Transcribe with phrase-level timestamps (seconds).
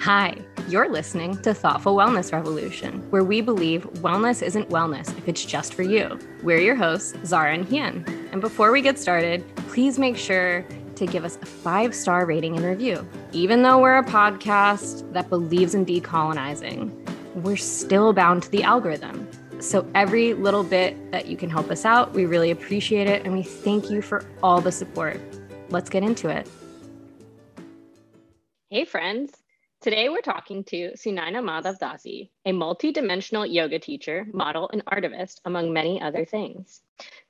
[0.00, 0.34] Hi,
[0.66, 5.74] you're listening to Thoughtful Wellness Revolution, where we believe wellness isn't wellness if it's just
[5.74, 6.18] for you.
[6.42, 8.06] We're your hosts, Zara and Hien.
[8.32, 12.56] And before we get started, please make sure to give us a five star rating
[12.56, 13.06] and review.
[13.32, 16.90] Even though we're a podcast that believes in decolonizing,
[17.34, 19.28] we're still bound to the algorithm.
[19.60, 23.26] So, every little bit that you can help us out, we really appreciate it.
[23.26, 25.20] And we thank you for all the support.
[25.68, 26.48] Let's get into it.
[28.70, 29.39] Hey, friends.
[29.80, 36.02] Today we're talking to Sunaina Madhavdasi, a multi-dimensional yoga teacher, model, and artivist, among many
[36.02, 36.82] other things,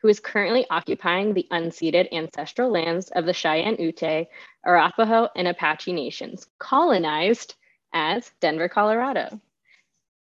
[0.02, 4.26] who is currently occupying the unceded ancestral lands of the Cheyenne Ute,
[4.66, 7.54] Arapaho, and Apache nations, colonized
[7.92, 9.40] as Denver, Colorado.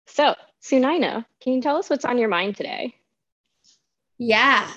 [0.06, 2.94] So, Sunaina, can you tell us what's on your mind today?
[4.20, 4.72] Yeah,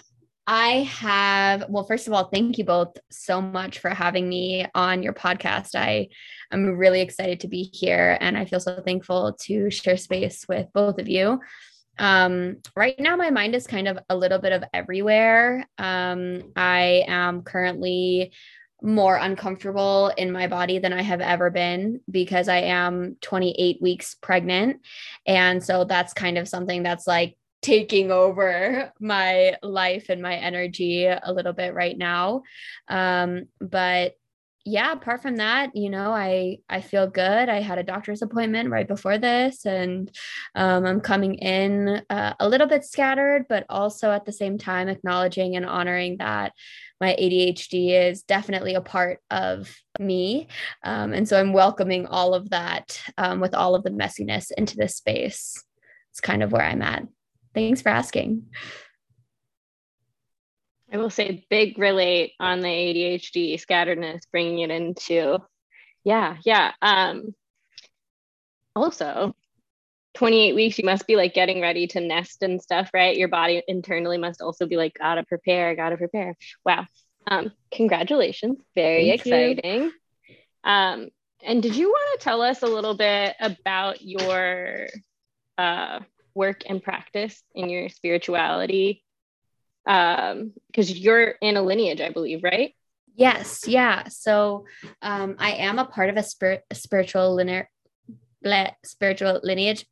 [0.46, 5.02] I have, well, first of all, thank you both so much for having me on
[5.02, 5.77] your podcast.
[5.77, 6.09] I
[6.50, 10.66] am really excited to be here and I feel so thankful to share space with
[10.74, 11.41] both of you.
[11.98, 15.67] Um, right now, my mind is kind of a little bit of everywhere.
[15.78, 18.33] Um, I am currently
[18.83, 24.17] more uncomfortable in my body than I have ever been because I am 28 weeks
[24.20, 24.80] pregnant.
[25.24, 31.06] And so that's kind of something that's like taking over my life and my energy
[31.06, 32.42] a little bit right now.
[32.88, 34.14] Um, but
[34.64, 37.48] yeah, apart from that, you know, I I feel good.
[37.48, 40.08] I had a doctor's appointment right before this, and
[40.55, 44.88] um, I'm coming in uh, a little bit scattered, but also at the same time
[44.88, 46.52] acknowledging and honoring that
[47.00, 50.46] my ADHD is definitely a part of me,
[50.84, 54.77] um, and so I'm welcoming all of that um, with all of the messiness into
[54.77, 55.60] this space.
[56.12, 57.02] It's kind of where I'm at.
[57.55, 58.47] Thanks for asking.
[60.92, 65.39] I will say big relate on the ADHD scatteredness, bringing it into,
[66.05, 66.73] yeah, yeah.
[66.83, 67.34] Um,
[68.77, 69.34] also,
[70.14, 73.17] 28 weeks, you must be like getting ready to nest and stuff, right?
[73.17, 76.36] Your body internally must also be like, gotta prepare, gotta prepare.
[76.64, 76.86] Wow.
[77.27, 78.58] Um, congratulations.
[78.74, 79.83] Very Thank exciting.
[79.83, 79.90] You.
[80.64, 81.08] Um,
[81.42, 84.86] and did you want to tell us a little bit about your
[85.57, 86.01] uh,
[86.35, 89.05] work and practice in your spirituality
[89.87, 92.75] um because you're in a lineage i believe right?
[93.15, 94.09] Yes yeah.
[94.09, 94.65] So
[95.03, 97.69] um i am a part of a spirit spiritual linear
[98.85, 99.86] spiritual lineage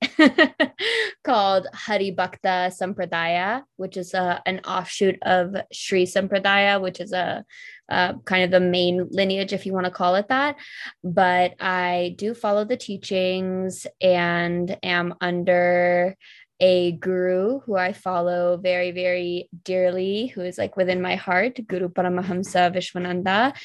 [1.24, 7.44] called Hari Bhakta Sampradaya, which is a, an offshoot of Sri Sampradaya, which is a,
[7.88, 10.56] a kind of the main lineage, if you want to call it that.
[11.02, 16.16] But I do follow the teachings and am under
[16.60, 21.88] a guru who I follow very, very dearly, who is like within my heart, Guru
[21.88, 23.56] Paramahamsa Vishwananda.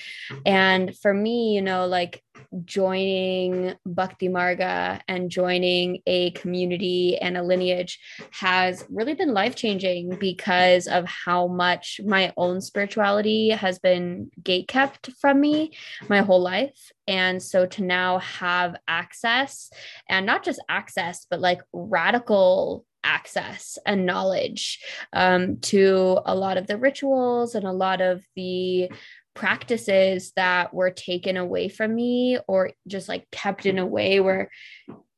[0.45, 2.23] And for me, you know, like
[2.63, 7.99] joining Bhakti Marga and joining a community and a lineage
[8.31, 14.67] has really been life changing because of how much my own spirituality has been gate
[14.67, 15.71] kept from me
[16.09, 16.91] my whole life.
[17.07, 19.69] And so to now have access
[20.09, 26.67] and not just access, but like radical access and knowledge um, to a lot of
[26.67, 28.91] the rituals and a lot of the
[29.35, 34.49] practices that were taken away from me or just like kept in a way where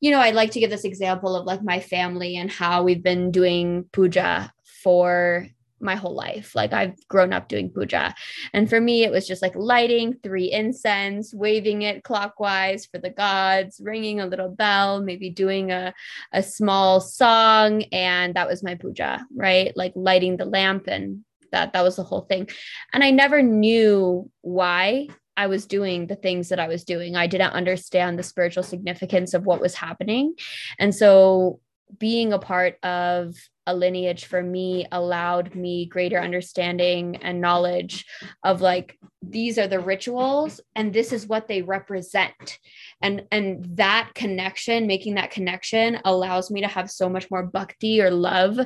[0.01, 3.03] you know I'd like to give this example of like my family and how we've
[3.03, 4.51] been doing puja
[4.83, 5.47] for
[5.79, 6.56] my whole life.
[6.56, 8.16] Like i've grown up doing puja.
[8.53, 13.11] And for me it was just like lighting three incense waving it clockwise for the
[13.11, 15.94] gods ringing a little bell maybe doing a,
[16.33, 19.72] a small song and that was my puja right?
[19.77, 22.49] Like lighting the lamp and that that was the whole thing.
[22.93, 27.15] And i never knew why i was doing the things that i was doing.
[27.15, 30.35] I didn't understand the spiritual significance of what was happening.
[30.79, 31.59] And so
[31.99, 38.05] being a part of a lineage for me allowed me greater understanding and knowledge
[38.43, 42.59] of like these are the rituals and this is what they represent.
[43.01, 48.01] And and that connection making that connection allows me to have so much more bhakti
[48.01, 48.57] or love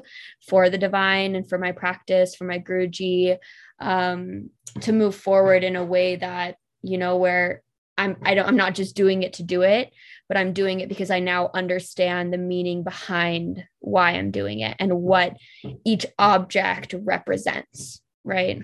[0.48, 3.38] for the divine and for my practice for my guruji
[3.80, 4.52] um,
[4.82, 7.64] to move forward in a way that you know where
[7.98, 9.92] I'm I don't I'm not just doing it to do it,
[10.32, 14.78] but I'm doing it because I now understand the meaning behind why I'm doing it
[14.80, 15.36] and what
[15.84, 18.64] each object represents, right?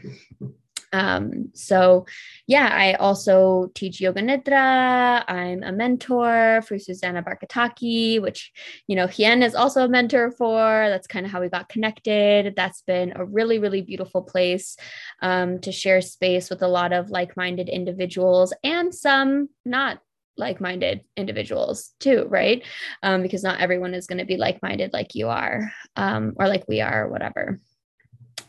[0.93, 2.05] Um, so
[2.47, 5.25] yeah, I also teach yoga nidra.
[5.27, 8.53] I'm a mentor for Susanna Barkataki, which
[8.87, 10.61] you know Hien is also a mentor for.
[10.87, 12.55] That's kind of how we got connected.
[12.55, 14.77] That's been a really, really beautiful place
[15.21, 19.99] um, to share space with a lot of like-minded individuals and some not
[20.37, 22.63] like-minded individuals too right?
[23.03, 26.65] Um, because not everyone is going to be like-minded like you are um, or like
[26.67, 27.59] we are or whatever.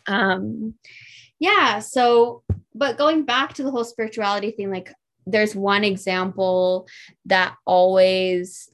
[0.07, 0.75] Um,
[1.39, 2.43] yeah so
[2.75, 4.93] but going back to the whole spirituality thing like
[5.27, 6.89] there's one example
[7.27, 8.69] that always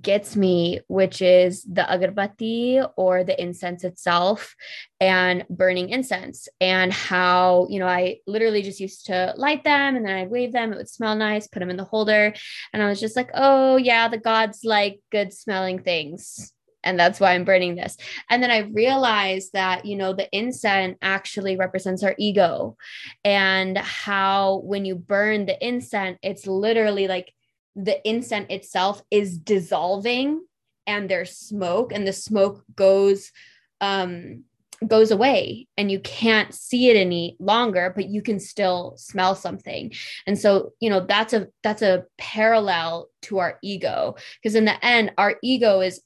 [0.00, 4.54] gets me, which is the agarbatti or the incense itself
[5.00, 10.06] and burning incense, and how, you know, I literally just used to light them and
[10.06, 10.72] then I'd wave them.
[10.72, 12.32] It would smell nice, put them in the holder.
[12.72, 16.52] And I was just like, oh, yeah, the gods like good smelling things.
[16.84, 17.96] And that's why I'm burning this.
[18.28, 22.76] And then I realized that, you know, the incense actually represents our ego
[23.24, 27.32] and how when you burn the incense, it's literally like
[27.76, 30.44] the incense itself is dissolving
[30.86, 33.30] and there's smoke and the smoke goes
[33.80, 34.44] um
[34.86, 39.92] goes away and you can't see it any longer but you can still smell something.
[40.26, 44.84] And so you know that's a that's a parallel to our ego because in the
[44.84, 46.02] end our ego is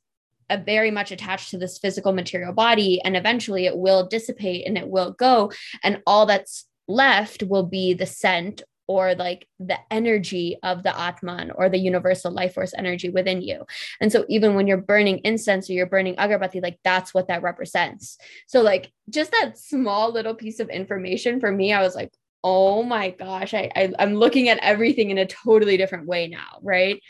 [0.49, 4.79] a very much attached to this physical material body and eventually it will dissipate and
[4.79, 5.51] it will go
[5.83, 11.51] and all that's left will be the scent or like the energy of the Atman
[11.53, 13.65] or the universal life force energy within you.
[14.01, 17.43] And so even when you're burning incense or you're burning agarbatti, like that's what that
[17.43, 18.19] represents.
[18.47, 22.13] So like just that small little piece of information for me, I was like,
[22.45, 26.61] oh my gosh, I, I am looking at everything in a totally different way now,
[26.63, 27.03] right?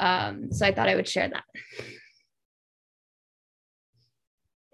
[0.00, 1.44] Um, so I thought I would share that.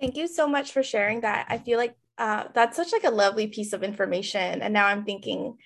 [0.00, 1.47] Thank you so much for sharing that.
[1.49, 5.05] I feel like uh, that's such like a lovely piece of information, and now I'm
[5.05, 5.59] thinking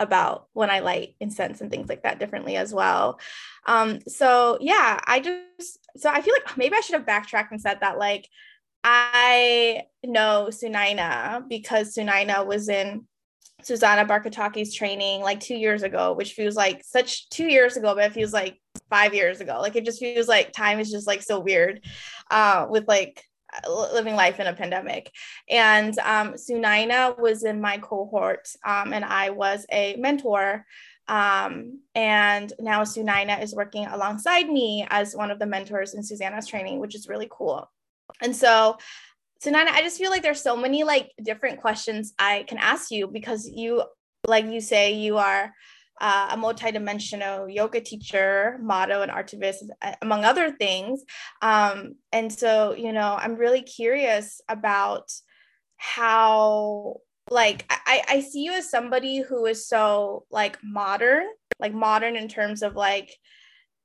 [0.00, 3.20] about when I light incense and things like that differently as well.
[3.66, 7.60] Um, so yeah, I just so I feel like maybe I should have backtracked and
[7.60, 8.28] said that like
[8.82, 13.06] I know Sunaina because Sunaina was in
[13.62, 18.04] Susanna Barkataki's training like two years ago, which feels like such two years ago, but
[18.04, 18.58] it feels like
[18.88, 19.60] five years ago.
[19.60, 21.84] Like it just feels like time is just like so weird
[22.30, 23.22] uh, with like
[23.68, 25.12] living life in a pandemic.
[25.48, 30.66] And um, Sunaina was in my cohort, um, and I was a mentor.
[31.08, 36.46] Um, and now Sunaina is working alongside me as one of the mentors in Susanna's
[36.46, 37.68] training, which is really cool.
[38.22, 38.78] And so,
[39.44, 43.08] Sunaina, I just feel like there's so many like different questions I can ask you
[43.08, 43.82] because you,
[44.26, 45.52] like you say, you are
[46.00, 49.68] uh, a multidimensional yoga teacher, model, and artivist,
[50.00, 51.04] among other things.
[51.42, 55.12] Um, and so, you know, I'm really curious about
[55.76, 56.96] how,
[57.30, 61.26] like, I, I see you as somebody who is so like modern,
[61.58, 63.14] like modern in terms of like,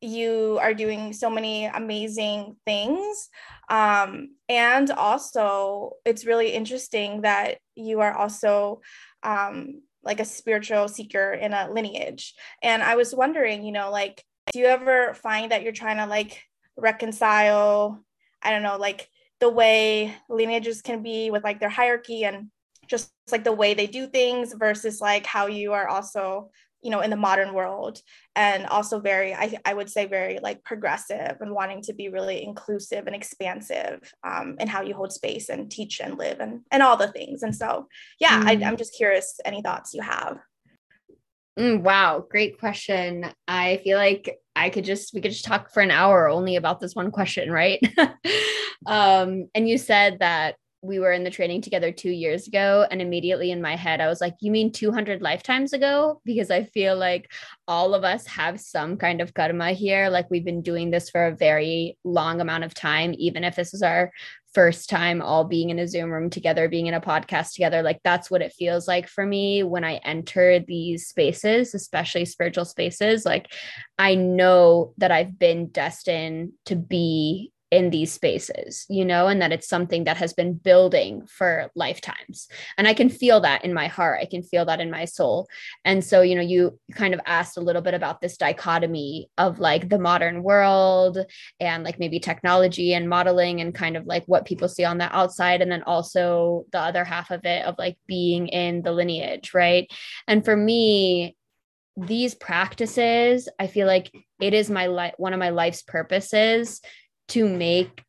[0.01, 3.29] you are doing so many amazing things.
[3.69, 8.81] Um, and also, it's really interesting that you are also
[9.23, 12.33] um, like a spiritual seeker in a lineage.
[12.61, 14.23] And I was wondering, you know, like,
[14.53, 16.41] do you ever find that you're trying to like
[16.77, 18.03] reconcile,
[18.41, 19.09] I don't know, like
[19.39, 22.49] the way lineages can be with like their hierarchy and
[22.87, 26.51] just like the way they do things versus like how you are also
[26.85, 27.99] you know in the modern world
[28.35, 32.43] and also very I, I would say very like progressive and wanting to be really
[32.43, 36.83] inclusive and expansive um, in how you hold space and teach and live and and
[36.83, 37.41] all the things.
[37.41, 37.87] And so
[38.19, 38.63] yeah mm.
[38.63, 40.37] I, i'm just curious any thoughts you have?
[41.59, 43.25] Mm, wow great question.
[43.47, 46.79] I feel like i could just we could just talk for an hour only about
[46.79, 47.79] this one question right?
[48.85, 52.85] Um and you said that we were in the training together two years ago.
[52.89, 56.21] And immediately in my head, I was like, You mean 200 lifetimes ago?
[56.25, 57.31] Because I feel like
[57.67, 60.09] all of us have some kind of karma here.
[60.09, 63.73] Like we've been doing this for a very long amount of time, even if this
[63.73, 64.11] is our
[64.55, 67.83] first time all being in a Zoom room together, being in a podcast together.
[67.83, 72.63] Like that's what it feels like for me when I enter these spaces, especially spiritual
[72.63, 73.25] spaces.
[73.25, 73.51] Like
[73.99, 79.51] I know that I've been destined to be in these spaces, you know, and that
[79.51, 82.47] it's something that has been building for lifetimes.
[82.77, 84.19] And I can feel that in my heart.
[84.21, 85.49] I can feel that in my soul.
[85.83, 89.59] And so, you know, you kind of asked a little bit about this dichotomy of
[89.59, 91.17] like the modern world
[91.59, 95.13] and like maybe technology and modeling and kind of like what people see on the
[95.13, 95.61] outside.
[95.61, 99.91] And then also the other half of it of like being in the lineage, right?
[100.29, 101.35] And for me,
[101.97, 106.81] these practices, I feel like it is my life, one of my life's purposes
[107.29, 108.03] to make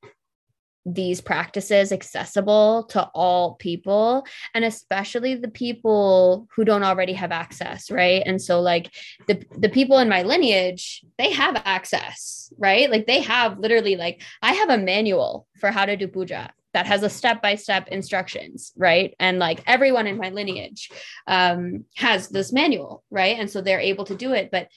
[0.86, 7.90] these practices accessible to all people and especially the people who don't already have access
[7.90, 8.22] right?
[8.24, 8.94] And so like
[9.26, 12.88] the the people in my lineage they have access right?
[12.88, 16.86] Like they have literally like i have a manual for how to do puja that
[16.86, 19.12] has a step by step instructions right?
[19.18, 20.90] And like everyone in my lineage
[21.26, 23.36] um has this manual right?
[23.36, 24.68] And so they're able to do it but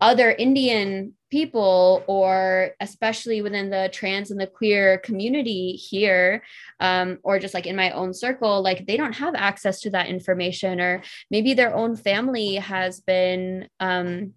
[0.00, 6.42] other Indian people, or especially within the trans and the queer community here,
[6.80, 10.08] um, or just like in my own circle, like they don't have access to that
[10.08, 13.68] information, or maybe their own family has been.
[13.78, 14.34] Um,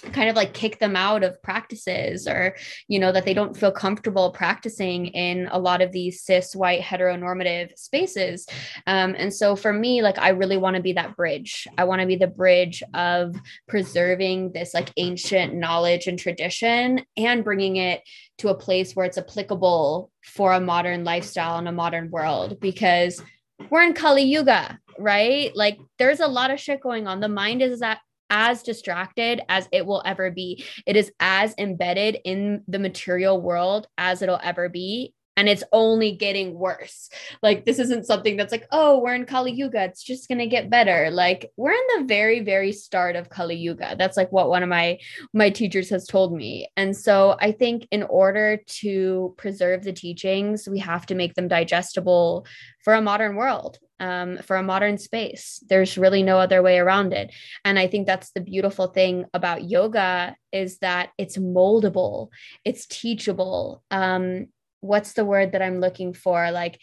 [0.00, 2.56] kind of like kick them out of practices or
[2.88, 6.80] you know that they don't feel comfortable practicing in a lot of these cis white
[6.80, 8.46] heteronormative spaces.
[8.86, 11.66] Um, and so for me like i really want to be that bridge.
[11.78, 13.36] I want to be the bridge of
[13.68, 18.02] preserving this like ancient knowledge and tradition and bringing it
[18.38, 23.22] to a place where it's applicable for a modern lifestyle in a modern world because
[23.70, 25.54] we're in kali yuga right?
[25.56, 27.20] Like there's a lot of shit going on.
[27.20, 27.98] The mind is at
[28.30, 30.64] as distracted as it will ever be.
[30.86, 35.14] It is as embedded in the material world as it'll ever be.
[35.40, 37.08] And it's only getting worse.
[37.42, 39.84] Like, this isn't something that's like, oh, we're in Kali Yuga.
[39.84, 41.10] It's just to get better.
[41.10, 43.96] Like, we're in the very, very start of Kali Yuga.
[43.98, 44.98] That's like what one of my
[45.32, 46.68] my teachers has told me.
[46.76, 51.48] And so I think in order to preserve the teachings, we have to make them
[51.48, 52.44] digestible
[52.84, 55.62] for a modern world um, for a modern space.
[55.68, 57.32] There's really no other way around it.
[57.64, 62.28] And I think that's the beautiful thing about yoga is that it's moldable,
[62.64, 63.82] it's teachable.
[63.90, 64.48] Um,
[64.80, 66.50] what's the word that I'm looking for?
[66.50, 66.80] Like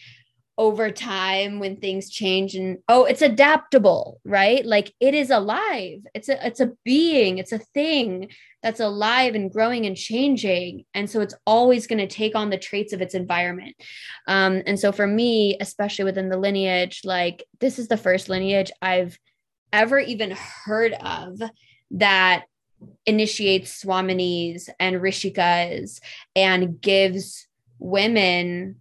[0.59, 4.65] over time when things change and oh it's adaptable right?
[4.65, 5.99] Like it is alive.
[6.15, 7.37] It's a it's a being.
[7.37, 8.29] It's a thing
[8.63, 10.83] that's alive and growing and changing.
[10.95, 13.75] And so it's always going to take on the traits of its environment.
[14.27, 18.71] Um, and so for me especially within the lineage like this is the first lineage
[18.81, 19.17] i've
[19.73, 21.41] ever even heard of
[21.91, 22.45] that
[23.05, 25.99] initiates swaminis and rishikas
[26.35, 27.46] and gives
[27.79, 28.75] women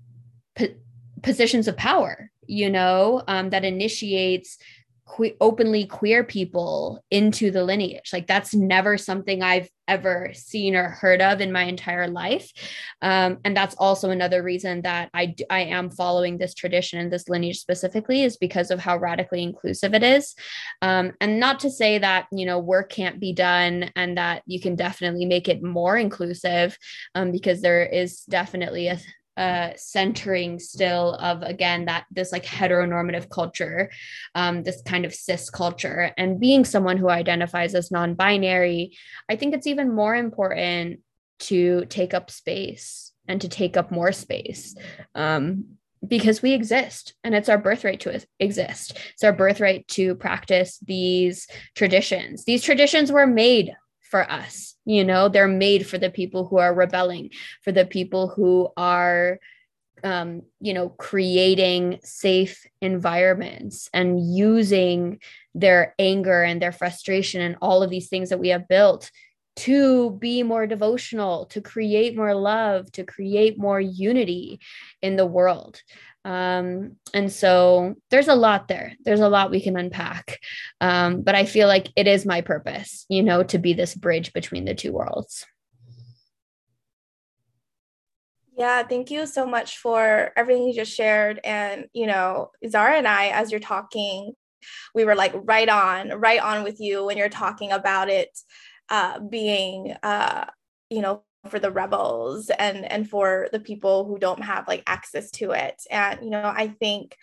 [1.22, 4.58] positions of power you know um, that initiates
[5.06, 8.10] que- openly queer people into the lineage.
[8.12, 12.50] Like that's never something i've ever seen or heard of in my entire life.
[13.02, 17.28] Um, and that's also another reason that I, I am following this tradition and this
[17.28, 20.34] lineage specifically is because of how radically inclusive it is.
[20.82, 24.60] Um, and not to say that you know work can't be done and that you
[24.60, 26.76] can definitely make it more inclusive
[27.14, 28.98] um, because there is definitely a,
[29.36, 33.90] uh, centering still of again that this like heteronormative culture
[34.34, 36.12] um, this kind of cis culture.
[36.16, 38.96] And being someone who identifies as non-binary
[39.28, 41.00] i think it's even more important
[41.38, 44.74] to take up space and to take up more space
[45.14, 45.64] um,
[46.06, 48.98] because we exist and it's our birthright to exist.
[49.14, 52.44] It's our birthright to practice these traditions.
[52.44, 53.72] These traditions were made
[54.16, 55.28] for us you know?
[55.28, 57.30] They're made for the people who are rebelling
[57.62, 59.38] for the people who are
[60.04, 65.18] um, you know creating safe environments and using
[65.54, 69.10] their anger and their frustration and all of these things that we have built
[69.56, 74.60] to be more devotional to create more love to create more unity
[75.02, 75.80] in the world
[76.26, 78.94] um, and so there's a lot there.
[79.04, 80.40] There's a lot we can unpack.
[80.80, 84.32] Um, but I feel like it is my purpose, you know, to be this bridge
[84.32, 85.46] between the two worlds.
[88.58, 91.38] Yeah, thank you so much for everything you just shared.
[91.44, 94.32] And, you know, Zara and I, as you're talking,
[94.96, 98.36] we were like right on, right on with you when you're talking about it
[98.88, 100.46] uh, being, uh,
[100.90, 105.30] you know, for the rebels and and for the people who don't have like access
[105.30, 105.80] to it.
[105.90, 107.16] And you know i think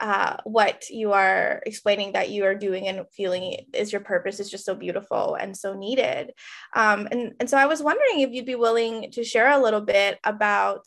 [0.00, 4.48] uh, what you are explaining that you are doing and feeling is your purpose is
[4.48, 6.30] just so beautiful and so needed.
[6.74, 9.80] Um, and and so i was wondering if you'd be willing to share a little
[9.80, 10.86] bit about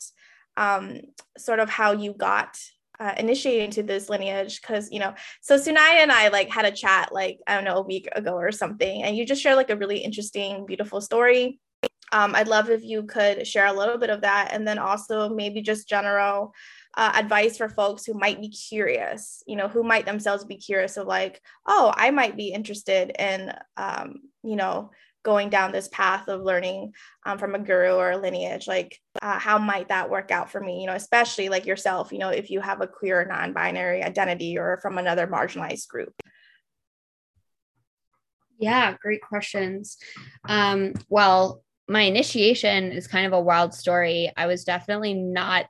[0.57, 1.01] um,
[1.37, 2.57] sort of how you got
[3.01, 7.11] uh, initiated this lineage because you know so Sunaina and i like had a chat
[7.11, 9.75] like i don't know a week ago or something and you just shared like a
[9.75, 11.59] really interesting beautiful story.
[12.13, 15.29] Um, I'd love if you could share a little bit of that and then also
[15.29, 16.53] maybe just general
[16.95, 20.97] uh, advice for folks who might be curious, you know, who might themselves be curious
[20.97, 24.91] of like, oh, I might be interested in, um, you know,
[25.23, 26.93] going down this path of learning
[27.25, 30.59] um, from a guru or a lineage like uh, how might that work out for
[30.59, 30.81] me?
[30.81, 34.79] You know especially like yourself you know if you have a queer non-binary identity or
[34.81, 36.13] from another marginalized group.
[38.59, 39.97] Yeah great questions.
[40.47, 44.31] Um, well my initiation is kind of a wild story.
[44.37, 45.65] I was definitely not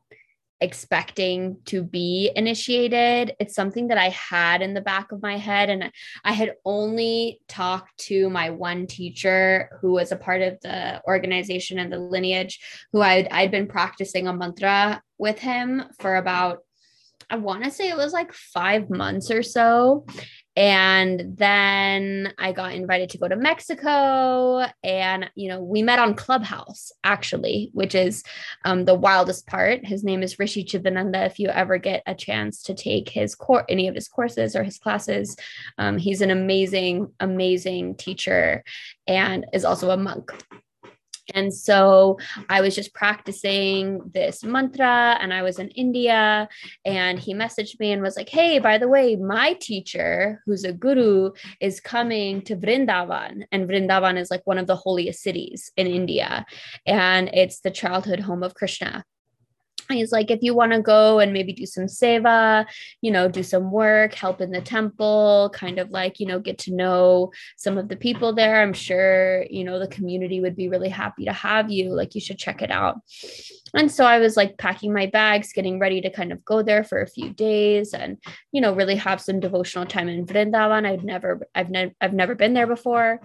[0.61, 3.35] expecting to be initiated.
[3.39, 5.69] It's something that I had in the back of my head.
[5.69, 5.91] And
[6.23, 11.79] I had only talked to my one teacher who was a part of the organization
[11.79, 12.59] and the lineage,
[12.91, 16.59] who I'd, I'd been practicing a mantra with him for about,
[17.29, 20.05] I want to say it was like five months or so.
[20.55, 24.65] And then I got invited to go to Mexico.
[24.83, 28.23] And, you know, we met on Clubhouse, actually, which is
[28.65, 29.85] um, the wildest part.
[29.85, 31.25] His name is Rishi Chidananda.
[31.25, 34.63] If you ever get a chance to take his course, any of his courses or
[34.63, 35.37] his classes,
[35.77, 38.63] um, he's an amazing, amazing teacher
[39.07, 40.31] and is also a monk.
[41.33, 42.17] And so
[42.49, 46.47] I was just practicing this mantra and I was in India
[46.85, 50.73] and he messaged me and was like, Hey, by the way, my teacher, who's a
[50.73, 53.43] guru, is coming to Vrindavan.
[53.51, 56.45] And Vrindavan is like one of the holiest cities in India.
[56.85, 59.03] And it's the childhood home of Krishna
[59.91, 62.65] he's like if you want to go and maybe do some seva
[63.01, 66.57] you know do some work help in the temple kind of like you know get
[66.57, 70.69] to know some of the people there i'm sure you know the community would be
[70.69, 71.93] really happy to have you.
[71.93, 73.01] Like you should check it out.
[73.73, 76.83] And so i was like packing my bags getting ready to kind of go there
[76.83, 78.17] for a few days and
[78.51, 80.85] you know really have some devotional time in vrindavan.
[80.85, 83.21] I've never i've, ne- I've never been there before.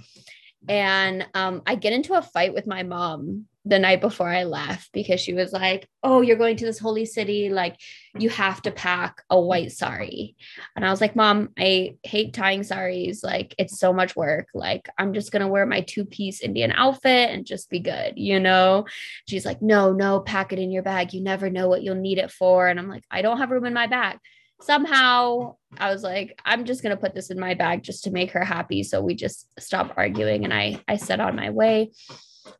[0.68, 4.92] And um, i get into a fight with my mom the night before I left
[4.92, 7.50] because she was like, Oh, you're going to this holy city.
[7.50, 7.76] Like,
[8.16, 10.36] you have to pack a white sari.
[10.76, 13.24] And I was like, Mom, I hate tying saris.
[13.24, 14.48] Like, it's so much work.
[14.54, 18.14] Like, I'm just going to wear my two piece Indian outfit and just be good,
[18.16, 18.86] you know?
[19.28, 21.12] She's like, No, no, pack it in your bag.
[21.12, 22.68] You never know what you'll need it for.
[22.68, 24.18] And I'm like, I don't have room in my bag.
[24.60, 28.30] Somehow I was like, I'm just gonna put this in my bag just to make
[28.30, 28.84] her happy.
[28.84, 31.90] So we just stopped arguing and I I set on my way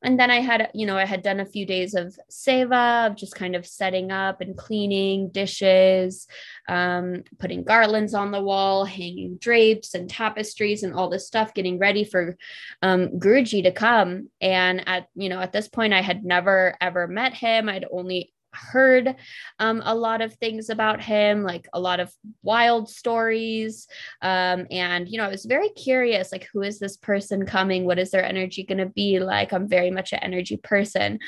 [0.03, 3.17] and then I had, you know, I had done a few days of seva, of
[3.17, 6.27] just kind of setting up and cleaning dishes,
[6.69, 11.79] um, putting garlands on the wall, hanging drapes and tapestries and all this stuff, getting
[11.79, 12.37] ready for
[12.83, 14.31] um, Guruji to come.
[14.41, 17.69] And at, you know, at this point, I had never ever met him.
[17.69, 19.15] I'd only heard
[19.59, 23.87] um, a lot of things about him, like a lot of wild stories.
[24.23, 27.85] Um, and, you know, I was very curious like, who is this person coming?
[27.85, 29.53] What is their energy going to be like?
[29.53, 31.19] I'm very much an energy person.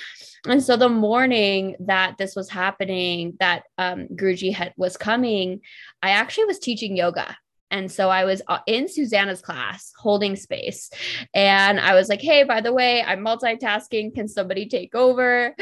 [0.47, 5.61] And so the morning that this was happening, that um, Guruji had, was coming,
[6.03, 7.37] I actually was teaching yoga
[7.71, 10.91] and so I was uh, in Susanna's class holding space.
[11.35, 14.15] And I was like, hey, by the way, I'm multitasking.
[14.15, 15.55] Can somebody take over?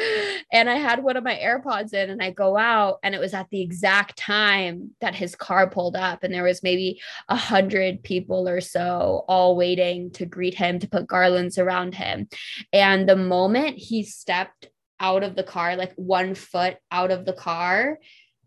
[0.52, 2.98] And I had one of my AirPods in and I go out.
[3.02, 6.22] And it was at the exact time that his car pulled up.
[6.22, 10.88] And there was maybe a hundred people or so all waiting to greet him, to
[10.88, 12.28] put garlands around him.
[12.72, 14.68] And the moment he stepped
[15.00, 17.98] out of the car, like one foot out of the car,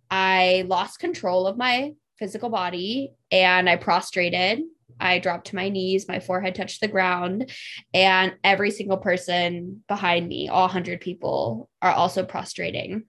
[0.10, 4.62] I lost control of my physical body and I prostrated.
[5.00, 7.52] I dropped to my knees, my forehead touched the ground,
[7.94, 13.06] and every single person behind me, all 100 people, are also prostrating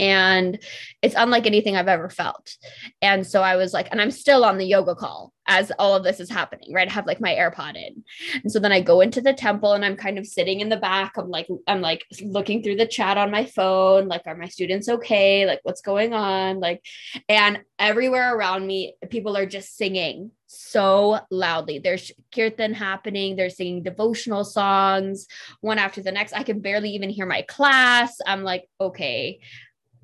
[0.00, 0.58] and
[1.02, 2.56] it's unlike anything I've ever felt.
[3.02, 6.04] And so I was like, and I'm still on the yoga call as all of
[6.04, 6.88] this is happening, right?
[6.88, 8.02] I have like my AirPod in.
[8.42, 10.76] And so then I go into the temple and I'm kind of sitting in the
[10.76, 11.18] back.
[11.18, 14.88] I'm like, I'm like looking through the chat on my phone, like, are my students
[14.88, 15.46] okay?
[15.46, 16.60] Like, what's going on?
[16.60, 16.82] Like,
[17.28, 21.78] and everywhere around me, people are just singing so loudly.
[21.78, 25.26] There's kirtan happening, they're singing devotional songs
[25.60, 26.32] one after the next.
[26.32, 28.18] I can barely even hear my class.
[28.26, 29.40] I'm like, okay,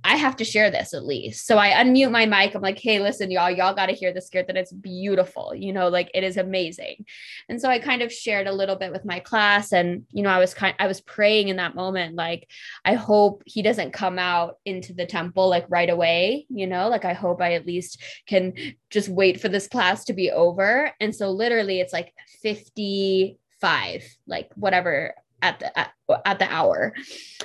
[0.07, 1.49] I have to share this at least.
[1.49, 2.55] So I unmute my mic.
[2.55, 5.53] I'm like, hey, listen, y'all, y'all got to hear the kirtan it's beautiful.
[5.53, 7.05] You know, like it is amazing.
[7.49, 9.73] And so I kind of shared a little bit with my class.
[9.73, 12.49] And, you know, I was kind I was praying in that moment, like,
[12.85, 17.05] I hope he doesn't come out into the temple like right away, you know, like
[17.05, 18.55] I hope I at least can
[18.91, 20.93] just wait for this class to be over.
[21.01, 25.91] And so literally it's like 55, like whatever at the at,
[26.25, 26.95] at the hour.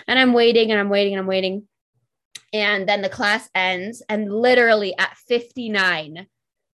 [0.07, 1.67] And I'm waiting and I'm waiting and I'm waiting
[2.53, 6.27] and then the class ends, and literally at 59,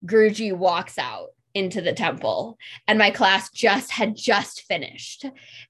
[0.05, 2.57] Guruji walks out into the temple.
[2.87, 5.25] And my class just had just finished.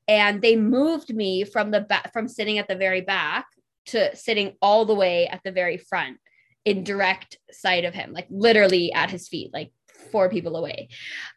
[0.07, 3.45] And they moved me from the back from sitting at the very back
[3.87, 6.17] to sitting all the way at the very front
[6.65, 9.71] in direct sight of him like literally at his feet like
[10.11, 10.89] four people away.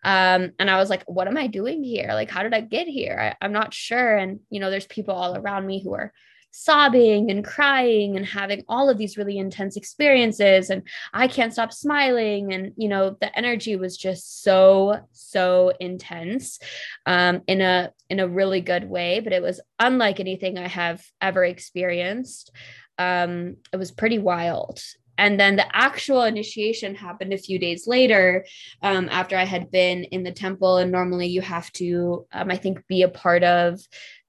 [0.02, 2.08] Um, and i was like what am i doing here?
[2.12, 3.18] Like how did i get here?
[3.20, 4.16] I, i'm not sure.
[4.16, 6.12] And you know there's people all around me who are
[6.50, 10.70] sobbing and crying and having all of these really intense experiences.
[10.70, 10.82] And
[11.12, 12.52] i can't stop smiling.
[12.52, 16.58] And you know the energy was just so so intense
[17.06, 19.20] um, in a in a really good way.
[19.20, 22.50] But it was unlike anything i have ever experienced.
[22.98, 24.80] Um, it was pretty wild
[25.18, 28.46] and then the actual initiation happened a few days later
[28.82, 30.78] um, after I had been in the temple.
[30.78, 33.80] And normally you have to, um, I think, be a part of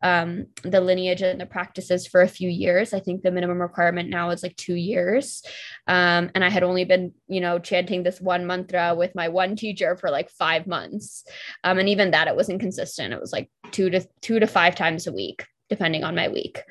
[0.02, 2.93] um, the lineage and the practices for a few years.
[2.93, 5.43] I think the minimum requirement now is like two years.
[5.88, 9.56] Um, and I had only been, you know, chanting this one mantra with my one
[9.56, 11.23] teacher for like five months.
[11.63, 13.13] Um, and even that, it wasn't consistent.
[13.13, 16.63] It was like two to two to five times a week, depending on my week.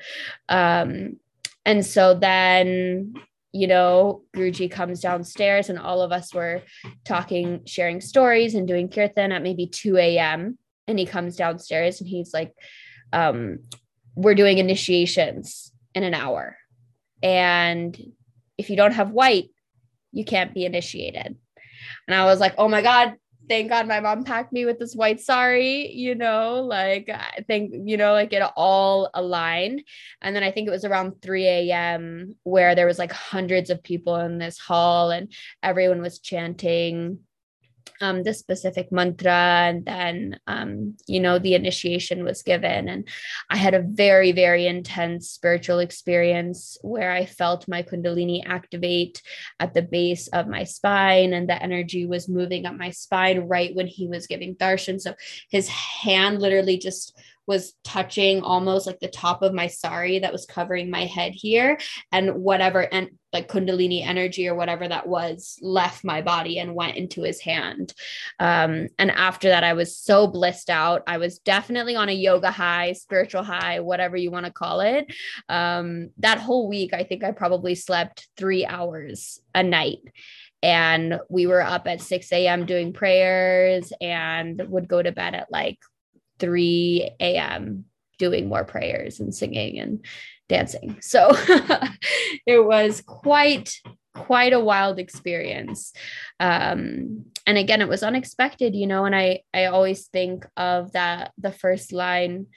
[0.49, 1.17] Um,
[1.65, 3.13] and so then
[3.51, 6.61] you know, Guruji comes downstairs and all of us were
[7.03, 10.57] talking, sharing stories and doing kirtan at maybe 2 a.m.
[10.87, 12.53] And he comes downstairs and he's like,
[13.11, 13.59] um,
[14.15, 16.57] we're doing initiations in an hour.
[17.23, 17.99] And
[18.57, 19.49] if you don't have white,
[20.11, 21.37] you can't be initiated.
[22.07, 23.15] And I was like, oh my God,
[23.49, 27.73] thank God my mom packed me with this white sari, you know, like I think,
[27.85, 29.83] you know, like it all aligned.
[30.21, 32.35] And then I think it was around 3 a.m.
[32.43, 35.33] where there was like hundreds of people in this hall and
[35.63, 37.19] everyone was chanting
[38.01, 39.31] um, the specific mantra
[39.69, 42.87] and then um, you know the initiation was given.
[42.87, 43.07] And
[43.49, 49.21] i had a very very intense spiritual experience where i felt my kundalini activate
[49.59, 53.75] at the base of my spine and the energy was moving up my spine right
[53.75, 54.99] when he was giving darshan.
[54.99, 55.15] So
[55.49, 60.45] his hand literally just was touching almost like the top of my sari that was
[60.45, 61.79] covering my head here
[62.11, 66.95] and whatever and like kundalini energy or whatever that was left my body and went
[66.95, 67.93] into his hand.
[68.39, 71.03] Um, and after that i was so blissed out.
[71.07, 75.11] I was definitely on a yoga high spiritual high whatever you want to call it.
[75.47, 79.99] Um, that whole week i think i probably slept three hours a night.
[80.61, 85.51] And we were up at 6 a.m doing prayers and would go to bed at
[85.51, 85.79] like
[86.39, 87.85] 3 a.m.
[88.17, 90.05] doing more prayers and singing and
[90.47, 90.97] dancing.
[91.01, 91.29] So
[92.45, 93.73] it was quite
[94.15, 95.93] quite a wild experience
[96.39, 101.31] um and again it was unexpected you know and i i always think of that
[101.37, 102.47] the first line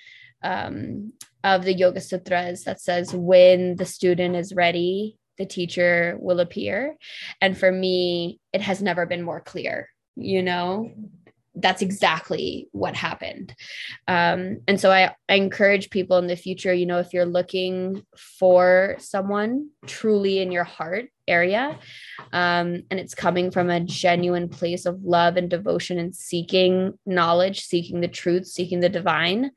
[0.43, 1.13] um
[1.45, 6.97] of the yoga sutras that says when the student is ready the teacher will appear
[7.41, 10.91] and for me it has never been more clear you know
[11.55, 13.55] that's exactly what happened.
[14.09, 18.05] Um, and so I, I encourage people in the future, you know, if you're looking
[18.17, 21.79] for someone truly in your heart area,
[22.33, 27.61] um, and it's coming from a genuine place of love and devotion and seeking knowledge,
[27.61, 29.51] seeking the truth, seeking the divine,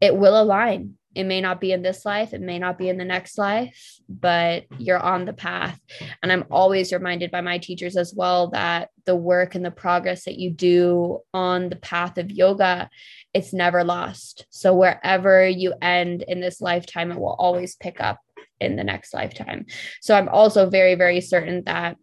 [0.00, 2.98] it will align it may not be in this life, it may not be in
[2.98, 5.80] the next life, but you're on the path.
[6.22, 10.24] And I'm always reminded by my teachers as well that the work and the progress
[10.24, 12.90] that you do on the path of yoga,
[13.32, 14.44] it's never lost.
[14.50, 18.18] So wherever you end in this lifetime, it will always pick up
[18.60, 19.64] in the next lifetime.
[20.02, 21.96] So I'm also very, very certain that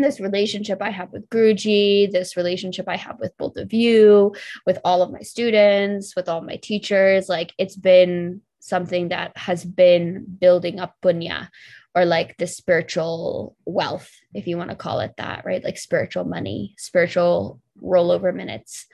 [0.00, 4.34] this relationship I have with Guruji, this relationship I have with both of you,
[4.66, 9.64] with all of my students, with all my teachers, like it's been something that has
[9.64, 11.48] been building up punya
[11.94, 15.64] or like the spiritual wealth, if you want to call it that, right?
[15.64, 18.86] Like spiritual money, spiritual rollover minutes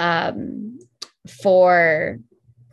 [0.00, 0.78] um,
[1.42, 2.18] for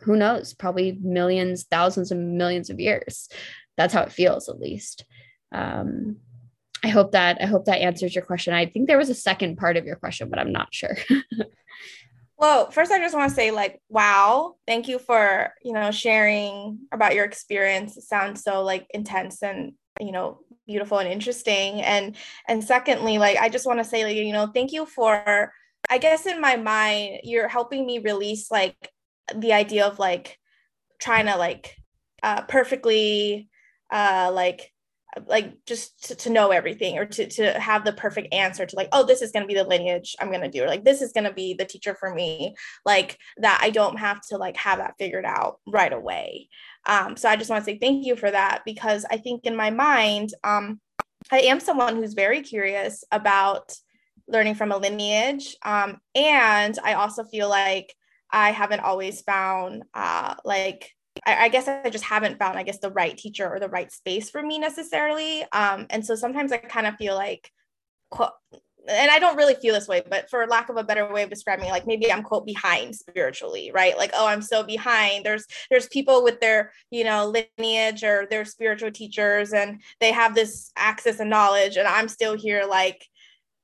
[0.00, 3.28] who knows, probably millions, thousands, and millions of years.
[3.76, 5.04] That's how it feels, at least.
[5.52, 6.16] Um,
[6.84, 8.54] I hope that I hope that answers your question.
[8.54, 10.96] I think there was a second part of your question, but I'm not sure.
[12.38, 16.78] well, first I just want to say like wow, thank you for, you know, sharing
[16.92, 17.96] about your experience.
[17.96, 21.82] It sounds so like intense and, you know, beautiful and interesting.
[21.82, 22.16] And
[22.48, 25.52] and secondly, like I just want to say like, you know, thank you for
[25.90, 28.76] I guess in my mind you're helping me release like
[29.34, 30.38] the idea of like
[30.98, 31.76] trying to like
[32.22, 33.48] uh perfectly
[33.92, 34.72] uh like
[35.26, 38.88] like just to, to know everything or to, to have the perfect answer to like
[38.92, 41.02] oh this is going to be the lineage i'm going to do or like this
[41.02, 44.56] is going to be the teacher for me like that i don't have to like
[44.56, 46.48] have that figured out right away.
[46.86, 49.56] Um, so i just want to say thank you for that because i think in
[49.56, 50.80] my mind um,
[51.30, 53.74] i am someone who's very curious about
[54.28, 57.94] learning from a lineage um, and i also feel like
[58.30, 60.94] i haven't always found uh, like
[61.26, 63.90] I, I, guess I just haven't found, I guess, the right teacher or the right
[63.92, 65.44] space for me necessarily.
[65.52, 67.50] Um, and so sometimes I kind of feel like,
[68.88, 71.30] and I don't really feel this way, but for lack of a better way of
[71.30, 73.96] describing it, like maybe I'm quote behind spiritually, right?
[73.96, 75.24] Like, oh, I'm so behind.
[75.24, 80.34] There's there's people with their, you know, lineage or their spiritual teachers, and they have
[80.34, 83.06] this access and knowledge, and I'm still here like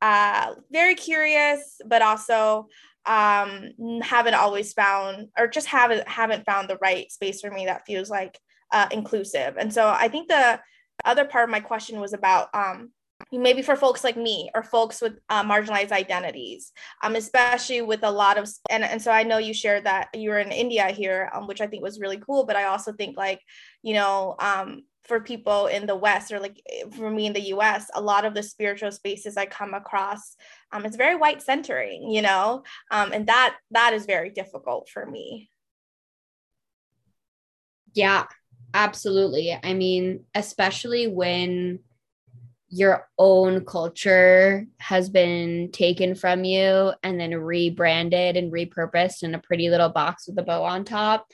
[0.03, 2.69] uh very curious, but also
[3.07, 3.71] um,
[4.03, 8.11] haven't always found or just haven't haven't found the right space for me that feels
[8.11, 8.39] like
[8.73, 9.57] uh, inclusive.
[9.57, 10.61] And so I think the
[11.05, 12.91] other part of my question was about um,
[13.33, 18.11] maybe for folks like me or folks with uh, marginalized identities, um, especially with a
[18.11, 21.31] lot of, and, and so I know you shared that you were in India here,
[21.35, 23.41] um, which I think was really cool, but I also think like,
[23.83, 27.53] you know, um, for people in the West or like eh, for me in the
[27.55, 30.37] US, a lot of the spiritual spaces I come across,
[30.73, 35.07] um, it's very white centering, you know, um, and that that is very difficult for
[35.07, 35.51] me.
[37.95, 38.25] Yeah,
[38.75, 39.59] absolutely.
[39.63, 41.81] I mean, especially when
[42.69, 49.39] your own culture has been taken from you and then rebranded and repurposed in a
[49.39, 51.27] pretty little box with a bow on top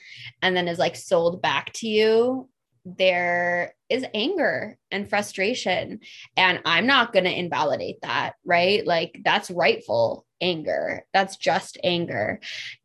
[0.43, 2.47] and then is like sold back to you
[2.85, 5.99] there is anger and frustration
[6.35, 8.85] and i'm not going to invalidate that right?
[8.85, 11.05] Like that's rightful anger.
[11.13, 12.39] That's just anger.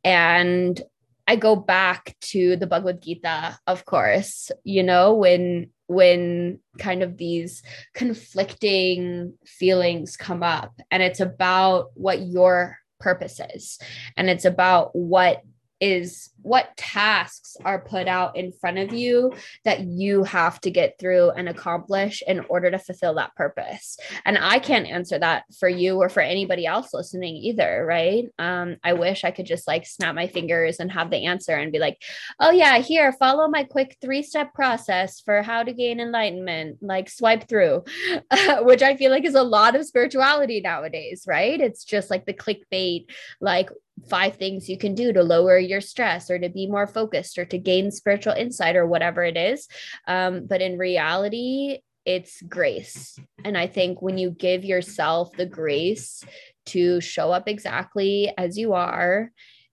[0.05, 0.81] And
[1.27, 7.19] i go back to the bhagavad gita of course you know when when kind of
[7.19, 13.79] these conflicting feelings come up and it's about what your purpose is
[14.17, 15.43] and it's about what
[15.81, 19.33] is what tasks are put out in front of you
[19.64, 23.98] that you have to get through and accomplish in order to fulfill that purpose.
[24.24, 28.24] And i can't answer that for you or for anybody else listening either right?
[28.38, 31.72] Um, i wish i could just like snap my fingers and have the answer and
[31.72, 32.01] be like
[32.40, 37.09] oh yeah here follow my quick three step process for how to gain enlightenment like
[37.09, 37.85] swipe through
[38.61, 41.61] which i feel like is a lot of spirituality nowadays right?
[41.61, 43.07] It's just like the clickbait
[43.40, 43.70] like
[44.09, 47.45] five things you can do to lower your stress or to be more focused or
[47.47, 49.69] to gain spiritual insight or whatever it is.
[50.07, 53.19] Um, but in reality, it's grace.
[53.45, 56.25] And I think when you give yourself the grace
[56.67, 59.31] to show up exactly as you are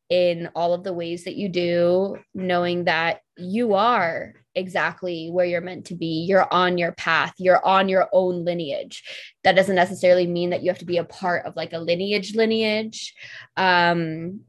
[0.10, 5.62] in all of the ways that you do, knowing that you are exactly where you're
[5.62, 6.26] meant to be.
[6.28, 9.04] You're on your path, you're on your own lineage.
[9.44, 12.36] That doesn't necessarily mean that you have to be a part of like a lineage
[12.36, 13.14] lineage.
[13.58, 14.42] Um,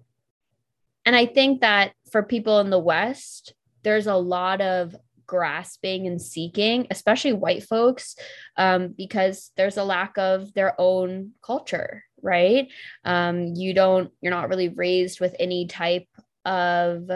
[1.06, 4.94] and I think that for people in the West, there's a lot of
[5.26, 8.16] grasping and seeking, especially white folks,
[8.56, 12.68] um, because there's a lack of their own culture, right?
[13.04, 16.08] Um, you don't, you're not really raised with any type
[16.44, 17.08] of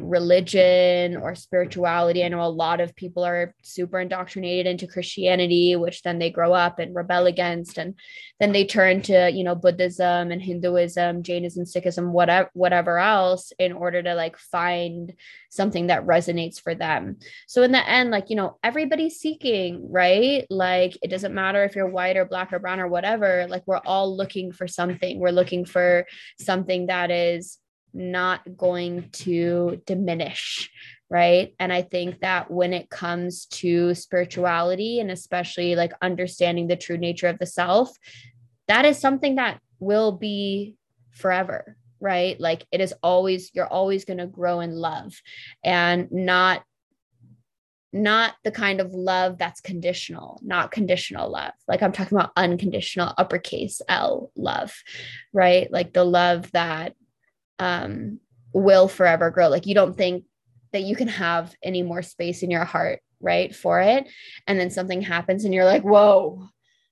[0.00, 2.24] religion or spirituality.
[2.24, 6.52] I know a lot of people are super indoctrinated into Christianity, which then they grow
[6.52, 7.94] up and rebel against, and
[8.40, 13.72] then they turn to you know Buddhism and Hinduism, Jainism, Sikhism, whatever whatever else, in
[13.72, 15.14] order to like find
[15.50, 17.18] something that resonates for them.
[17.46, 20.46] So in the end, like you know, everybody's seeking, right?
[20.50, 23.46] Like it doesn't matter if you're white or black or brown or whatever.
[23.48, 25.18] Like we're all looking for something.
[25.18, 26.06] We're looking for
[26.38, 27.58] something that is
[27.92, 30.70] not going to diminish
[31.10, 36.76] right and i think that when it comes to spirituality and especially like understanding the
[36.76, 37.90] true nature of the self
[38.66, 40.74] that is something that will be
[41.12, 45.20] forever right like it is always you're always going to grow in love
[45.64, 46.62] and not
[47.92, 51.52] not the kind of love that's conditional, not conditional love.
[51.66, 54.74] Like I'm talking about unconditional uppercase L love,
[55.32, 55.72] right?
[55.72, 56.94] Like the love that
[57.58, 58.20] um,
[58.52, 59.48] will forever grow.
[59.48, 60.24] Like you don't think
[60.72, 64.08] that you can have any more space in your heart, right, for it.
[64.46, 66.48] And then something happens and you're like, whoa,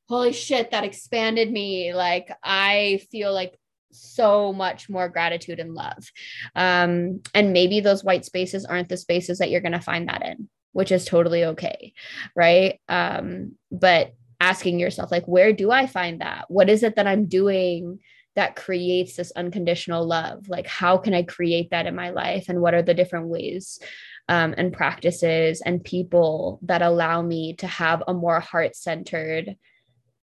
[0.08, 1.92] holy shit, that expanded me.
[1.92, 3.58] Like I feel like
[3.90, 6.10] so much more gratitude and love.
[6.54, 10.24] Um, and maybe those white spaces aren't the spaces that you're going to find that
[10.24, 11.92] in, which is totally okay.
[12.34, 12.80] Right.
[12.88, 16.44] Um, but asking yourself, like, where do I find that?
[16.48, 18.00] What is it that I'm doing?
[18.36, 20.48] That creates this unconditional love.
[20.48, 22.48] Like how can i create that in my life?
[22.48, 23.80] And what are the different ways
[24.28, 29.56] um, and practices and people that allow me to have a more heart-centered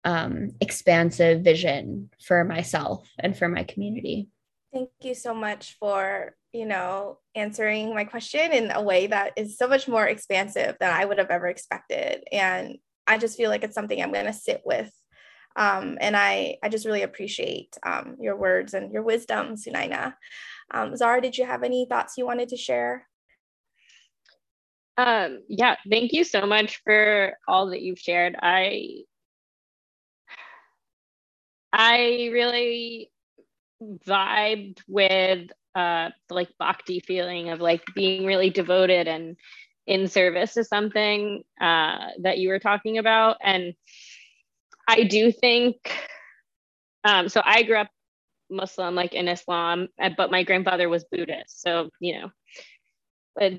[0.05, 4.29] um, expansive vision for myself and for my community?
[4.73, 9.59] Thank you so much for you know answering my question in a way that is
[9.59, 12.25] so much more expansive than i would have ever expected.
[12.33, 14.91] And i just feel like it's something i'm going to sit with
[15.57, 20.15] um, and I, I just really appreciate um, your words and your wisdom, Sunaina.
[20.73, 23.07] Um, Zara, did you have any thoughts you wanted to share?
[24.97, 28.37] Um, yeah, thank you so much for all that you've shared.
[28.41, 29.03] I,
[31.73, 33.11] I really
[33.81, 39.37] vibed with uh, like bhakti feeling of like being really devoted and
[39.87, 43.37] in service to something uh, that you were talking about.
[43.43, 43.75] And
[44.89, 45.77] I do think,
[47.05, 47.89] um, so I grew up
[48.51, 51.61] Muslim, like in Islam, uh, but my grandfather was Buddhist.
[51.61, 52.31] So, you know,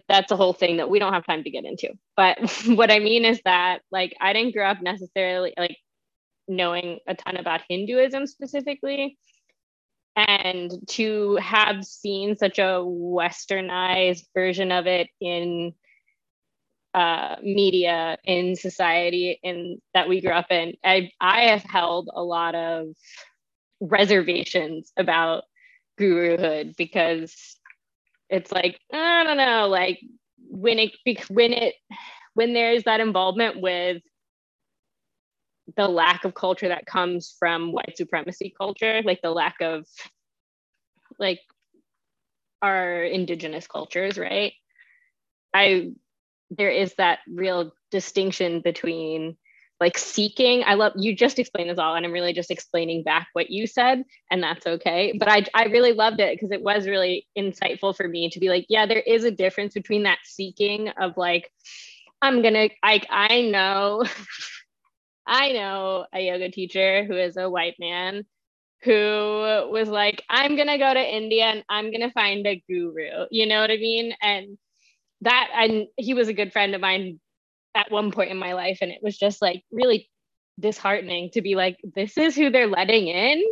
[0.10, 1.94] that's a whole thing that we don't have time to get into.
[2.18, 5.78] But what I mean is that like I didn't grow up necessarily like
[6.48, 9.18] knowing a ton about Hinduism specifically.
[10.16, 15.74] And to have seen such a westernized version of it in
[16.94, 22.24] uh, media, in society, in that we grew up in, I, I have held a
[22.24, 22.88] lot of
[23.82, 25.44] reservations about
[26.00, 27.58] guruhood because
[28.30, 30.00] it's like i don't know like
[30.50, 30.92] when it
[31.30, 31.76] when it
[32.34, 34.02] when there's that involvement with
[35.78, 39.86] the lack of culture that comes from white supremacy culture like the lack of
[41.20, 41.40] like
[42.62, 44.54] our indigenous cultures right?
[45.54, 45.92] I
[46.50, 49.38] there is that real distinction between
[49.80, 50.64] like seeking.
[50.66, 53.66] I love you just explained this all and i'm really just explaining back what you
[53.66, 55.14] said and that's okay.
[55.18, 58.50] But i i really loved it because it was really insightful for me to be
[58.50, 61.50] like yeah there is a difference between that seeking of like
[62.22, 64.04] i'm gonna i i know
[65.28, 68.26] i know a yoga teacher who is a white man
[68.84, 68.92] who
[69.72, 73.26] was like i'm gonna go to india and i'm gonna find a guru.
[73.32, 74.14] You know what i mean?
[74.22, 74.58] And
[75.22, 77.20] that and he was a good friend of mine
[77.76, 80.10] at one point in my life and it was just like really
[80.60, 83.44] disheartening to be like this is who they're letting in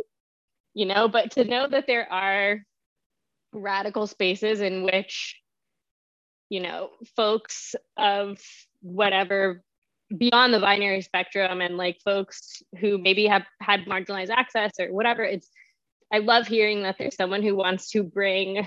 [0.78, 1.08] you know?
[1.08, 2.60] But to know that there are
[3.52, 5.36] radical spaces in which
[6.50, 8.38] you know folks of
[8.80, 9.62] whatever
[10.16, 15.22] beyond the binary spectrum and like folks who maybe have had marginalized access or whatever
[15.22, 15.48] it's
[16.12, 18.66] i love hearing that there's someone who wants to bring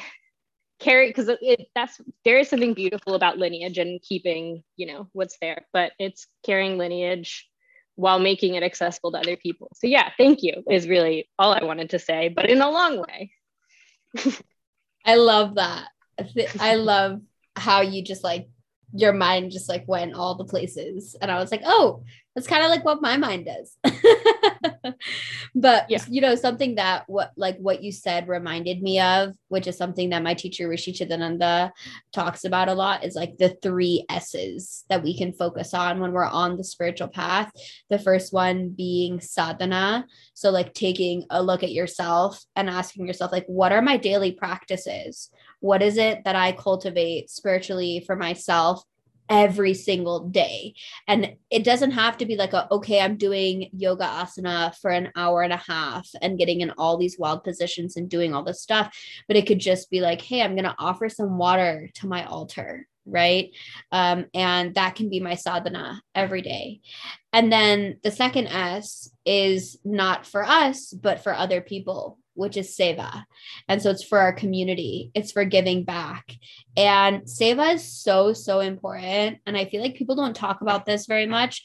[0.82, 5.38] carry because it that's there is something beautiful about lineage and keeping you know what's
[5.40, 7.48] there but it's carrying lineage
[7.96, 9.70] while making it accessible to other people.
[9.76, 13.00] So yeah thank you is really all i wanted to say but in a long
[13.00, 13.32] way.
[15.06, 15.88] I love that.
[16.60, 17.22] I love
[17.56, 18.50] how you just like
[18.94, 21.16] your mind just like went all the places.
[21.22, 22.04] And i was like oh
[22.36, 23.78] that's kind of like what my mind does
[25.56, 26.04] but yeah.
[26.10, 30.10] you know something that what like what you said reminded me of which is something
[30.10, 31.72] that my teacher rishi chidananda
[32.12, 36.12] talks about a lot is like the three s's that we can focus on when
[36.12, 37.52] we're on the spiritual path.
[37.90, 40.06] The first one being sadhana.
[40.34, 44.32] So like taking a look at yourself and asking yourself like what are my daily
[44.32, 45.30] practices?
[45.60, 48.84] What is it that i cultivate spiritually for myself
[49.32, 50.76] every single day.
[51.08, 55.10] And it doesn't have to be like a, okay, I'm doing yoga asana for an
[55.16, 58.62] hour and a half and getting in all these wild positions and doing all this
[58.62, 58.94] stuff.
[59.28, 62.26] But it could just be like, hey, I'm going to offer some water to my
[62.26, 62.88] altar.
[63.06, 63.52] Right.
[63.92, 66.82] Um, and that can be my sadhana every day.
[67.34, 72.76] And then the second S is not for us, but for other people which is
[72.76, 73.24] Seva.
[73.70, 76.34] And so it's for our community, it's for giving back.
[76.76, 79.40] And Seva is so, so important.
[79.46, 81.64] And I feel like people don't talk about this very much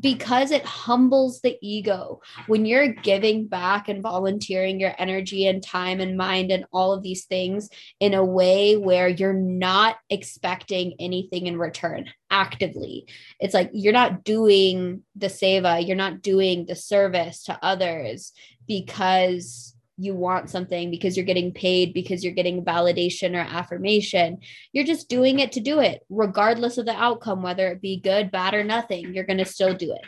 [0.00, 2.20] because it humbles the ego.
[2.46, 7.02] When you're giving back and volunteering your energy and time and mind and all of
[7.02, 13.06] these things in a way where you're not expecting anything in return actively.
[13.38, 18.32] It's like you're not doing the seva, you're not doing the service to others
[18.66, 24.38] because you want something because you're getting paid because you're getting validation or affirmation
[24.72, 28.30] you're just doing it to do it regardless of the outcome whether it be good
[28.30, 30.00] bad or nothing you're going to still do it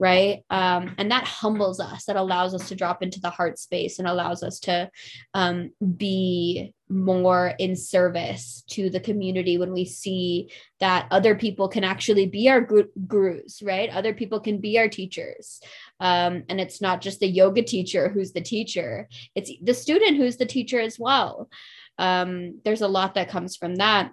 [0.00, 0.44] right?
[0.48, 2.06] Um, and that humbles us.
[2.06, 4.90] That allows us to drop into the heart space and allows us to
[5.34, 11.84] um, be more in service to the community when we see that other people can
[11.84, 12.66] actually be our
[13.06, 13.90] gurus right?
[13.90, 15.60] Other people can be our teachers.
[16.00, 19.06] Um, and it's not just the yoga teacher who's the teacher.
[19.34, 21.50] It's the student who's the teacher as well.
[21.98, 24.12] Um, there's a lot that comes from that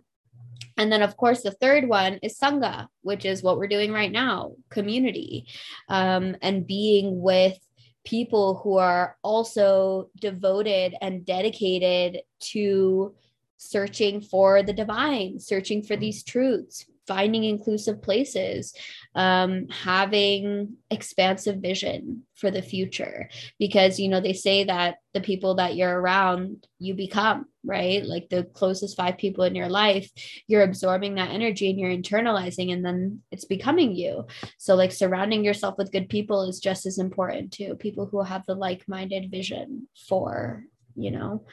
[0.77, 4.11] and then, of course, the third one is Sangha, which is what we're doing right
[4.11, 5.47] now community
[5.89, 7.57] um, and being with
[8.05, 13.13] people who are also devoted and dedicated to
[13.57, 18.73] searching for the divine, searching for these truths, finding inclusive places,
[19.15, 23.29] um, having expansive vision for the future.
[23.57, 28.05] Because, you know, they say that the people that you're around, you become, right?
[28.05, 30.11] Like the closest five people in your life,
[30.47, 34.27] you're absorbing that energy and you're internalizing, and then it's becoming you.
[34.57, 37.75] So, like, surrounding yourself with good people is just as important too.
[37.75, 40.63] People who have the like minded vision for,
[40.95, 41.45] you know,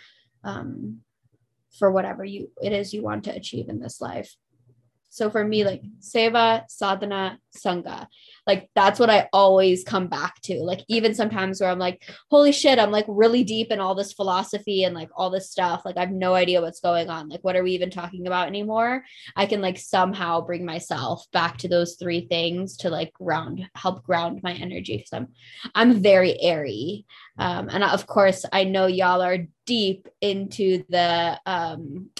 [0.43, 1.01] um,
[1.78, 4.37] for whatever you it is you want to achieve in this life
[5.15, 8.09] So for me, like seva, sadhana, sangha,
[8.49, 10.57] like that's what I always come back to.
[10.61, 12.03] Like even sometimes where I'm like,
[12.33, 15.83] holy shit, I'm like really deep in all this philosophy and like all this stuff.
[15.85, 17.29] Like I have no idea what's going on.
[17.29, 19.05] Like what are we even talking about anymore?
[19.37, 24.03] I can like somehow bring myself back to those three things to like ground, help
[24.03, 25.29] ground my energy because I'm
[25.77, 27.07] I'm very airy.
[27.39, 32.11] Um, and of course, I know y'all are deep into the um,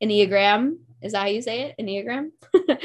[0.00, 1.76] Enneagram is that how you say it?
[1.80, 2.30] Enneagram?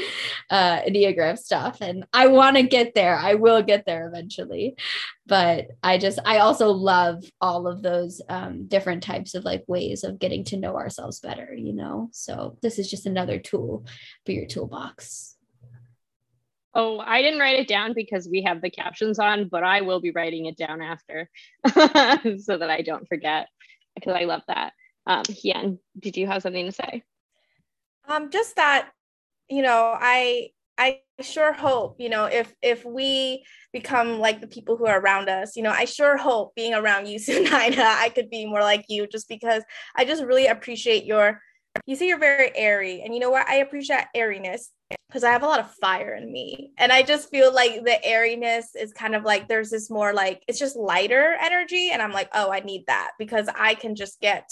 [0.50, 1.78] uh, Enneagram stuff.
[1.80, 3.16] And I want to get there.
[3.16, 4.76] I will get there eventually.
[5.26, 10.04] But I just, I also love all of those um, different types of like ways
[10.04, 12.08] of getting to know ourselves better, you know?
[12.12, 13.84] So this is just another tool
[14.24, 15.36] for your toolbox.
[16.74, 20.00] Oh, I didn't write it down because we have the captions on, but I will
[20.00, 21.30] be writing it down after
[21.72, 23.48] so that I don't forget
[23.94, 24.74] because I love that.
[25.06, 27.02] Um, Hien, did you have something to say?
[28.08, 28.90] Um, just that,
[29.48, 34.76] you know, I I sure hope, you know, if if we become like the people
[34.76, 38.30] who are around us, you know, I sure hope being around you, Sunaina, I could
[38.30, 39.62] be more like you just because
[39.96, 41.40] I just really appreciate your
[41.84, 43.02] you say you're very airy.
[43.02, 43.46] And you know what?
[43.46, 44.70] I appreciate airiness
[45.08, 46.72] because I have a lot of fire in me.
[46.78, 50.42] And I just feel like the airiness is kind of like there's this more like
[50.48, 51.90] it's just lighter energy.
[51.92, 54.50] And I'm like, oh, I need that because I can just get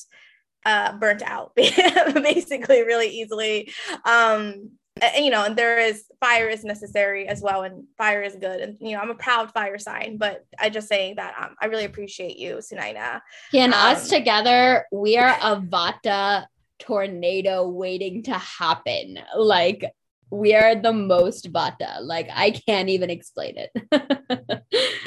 [0.65, 3.73] uh, burnt out basically really easily.
[4.05, 8.37] Um, and, you know, and there is fire is necessary as well, and fire is
[8.37, 8.61] good.
[8.61, 11.67] And you know, I'm a proud fire sign, but I just saying that um, I
[11.67, 13.21] really appreciate you, Sunaina.
[13.53, 16.47] Yeah, and um, us together, we are a Vata
[16.79, 19.19] tornado waiting to happen.
[19.37, 19.85] Like
[20.31, 22.01] we are the most Vata.
[22.01, 23.71] Like I can't even explain it.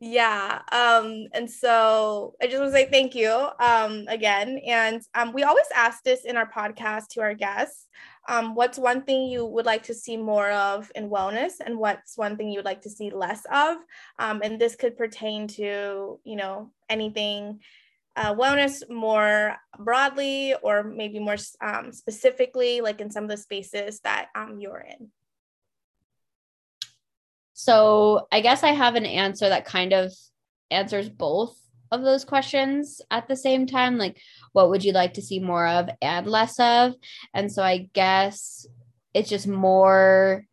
[0.00, 5.32] yeah um and so i just want to say thank you um again and um
[5.32, 7.86] we always ask this in our podcast to our guests
[8.28, 12.16] um what's one thing you would like to see more of in wellness and what's
[12.16, 13.78] one thing you would like to see less of?
[14.20, 17.60] Um and this could pertain to you know anything
[18.14, 24.00] uh, wellness more broadly or maybe more um, specifically like in some of the spaces
[24.00, 25.08] that um, you're in
[27.60, 30.12] so I guess I have an answer that kind of
[30.70, 31.58] answers both
[31.90, 33.98] of those questions at the same time.
[33.98, 34.16] Like,
[34.52, 36.92] what would you like to see more of and less of?
[37.34, 38.64] And so I guess
[39.12, 40.44] it's just more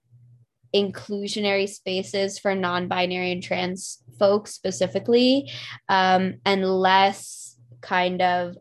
[0.76, 5.52] inclusionary spaces for non binary and trans folks specifically,
[5.88, 8.58] um, and less kind of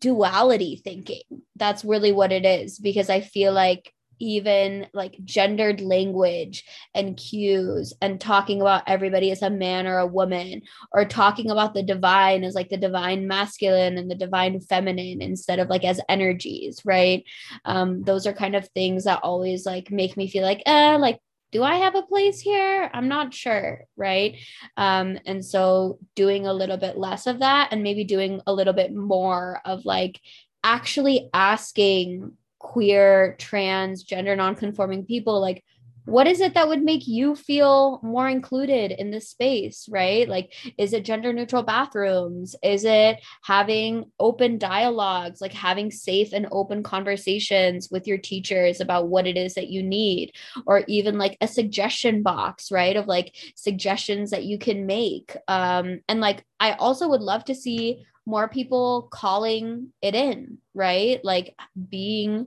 [0.00, 1.22] duality thinking.
[1.56, 3.90] That's really what it is, because I feel like
[4.20, 6.64] even like gendered language
[6.94, 10.62] and cues and talking about everybody as a man or a woman
[10.92, 15.58] or talking about the divine as like the divine masculine and the divine feminine instead
[15.58, 17.24] of like as energies right
[17.64, 21.18] um those are kind of things that always like make me feel like uh like
[21.52, 22.88] do I have a place here?
[22.94, 24.36] I'm not sure, right?
[24.76, 28.72] Um, and so doing a little bit less of that and maybe doing a little
[28.72, 30.20] bit more of like
[30.62, 35.64] actually asking queer, trans, gender nonconforming people, like
[36.10, 40.28] what is it that would make you feel more included in this space, right?
[40.28, 42.56] Like, is it gender neutral bathrooms?
[42.64, 49.08] Is it having open dialogues, like having safe and open conversations with your teachers about
[49.08, 50.32] what it is that you need?
[50.66, 52.96] Or even like a suggestion box, right?
[52.96, 55.36] Of like suggestions that you can make.
[55.48, 61.22] Um, and like, I also would love to see more people calling it in, right?
[61.24, 61.54] Like
[61.88, 62.46] being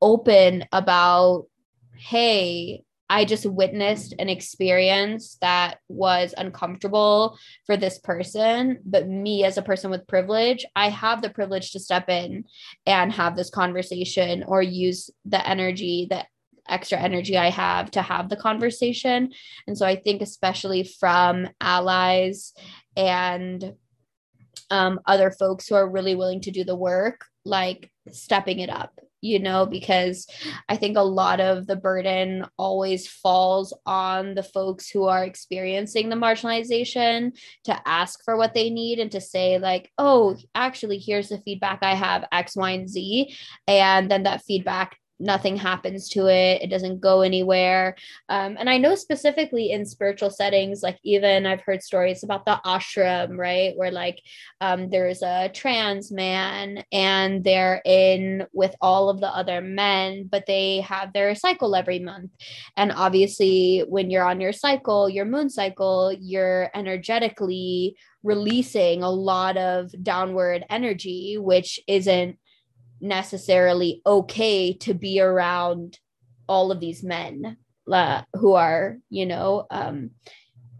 [0.00, 1.46] open about,
[1.96, 8.80] hey, I just witnessed an experience that was uncomfortable for this person.
[8.84, 12.44] But me, as a person with privilege, I have the privilege to step in
[12.86, 16.28] and have this conversation or use the energy that
[16.66, 19.32] extra energy I have to have the conversation.
[19.66, 22.54] And so I think, especially from allies
[22.96, 23.74] and
[24.70, 28.98] um, other folks who are really willing to do the work, like stepping it up,
[29.20, 30.26] you know, because
[30.68, 36.08] I think a lot of the burden always falls on the folks who are experiencing
[36.08, 37.32] the marginalization
[37.64, 41.78] to ask for what they need and to say, like, oh, actually, here's the feedback
[41.82, 43.34] I have X, Y, and Z.
[43.66, 47.96] And then that feedback nothing happens to it it doesn't go anywhere.
[48.28, 52.60] Um, and i know specifically in spiritual settings like even i've heard stories about the
[52.64, 53.76] ashram right?
[53.76, 54.20] Where like
[54.60, 60.46] um, there's a trans man and they're in with all of the other men but
[60.46, 62.30] they have their cycle every month.
[62.76, 69.56] And obviously when you're on your cycle your moon cycle you're energetically releasing a lot
[69.56, 72.38] of downward energy which isn't
[73.00, 75.98] necessarily okay to be around
[76.48, 77.56] all of these men
[77.90, 80.10] uh, who are, you know, um,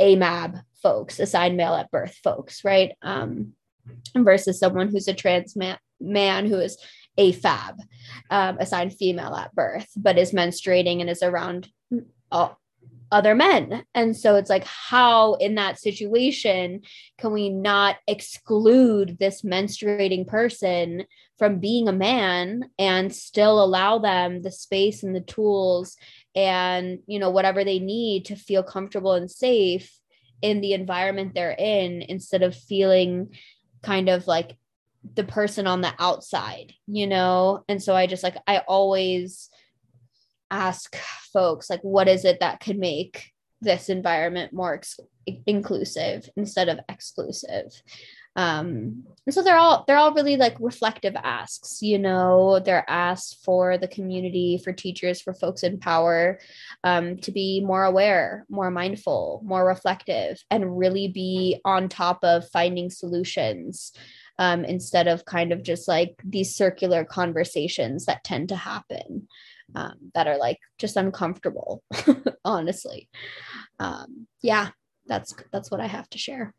[0.00, 2.92] AMAB folks, assigned male at birth folks, right?
[3.02, 3.52] Um,
[4.16, 6.78] versus someone who's a trans man, man who is
[7.18, 7.78] AFAB,
[8.30, 11.68] um, assigned female at birth, but is menstruating and is around
[12.30, 12.58] all,
[13.12, 13.84] other men.
[13.94, 16.82] And so it's like, how in that situation
[17.18, 21.04] can we not exclude this menstruating person
[21.38, 25.96] from being a man and still allow them the space and the tools
[26.34, 29.98] and, you know, whatever they need to feel comfortable and safe
[30.42, 33.34] in the environment they're in instead of feeling
[33.82, 34.56] kind of like
[35.14, 37.64] the person on the outside, you know?
[37.68, 39.50] And so I just like, I always
[40.50, 40.96] ask
[41.32, 45.00] folks, like, what is it that could make this environment more ex-
[45.46, 47.82] inclusive instead of exclusive?
[48.36, 53.44] Um and so they're all they're all really like reflective asks you know they're asked
[53.44, 56.38] for the community for teachers for folks in power
[56.82, 62.48] um, to be more aware more mindful more reflective and really be on top of
[62.50, 63.92] finding solutions
[64.38, 69.28] um, instead of kind of just like these circular conversations that tend to happen
[69.76, 71.82] um, that are like just uncomfortable
[72.44, 73.08] honestly.
[73.78, 74.70] Um, yeah
[75.06, 76.54] that's that's what i have to share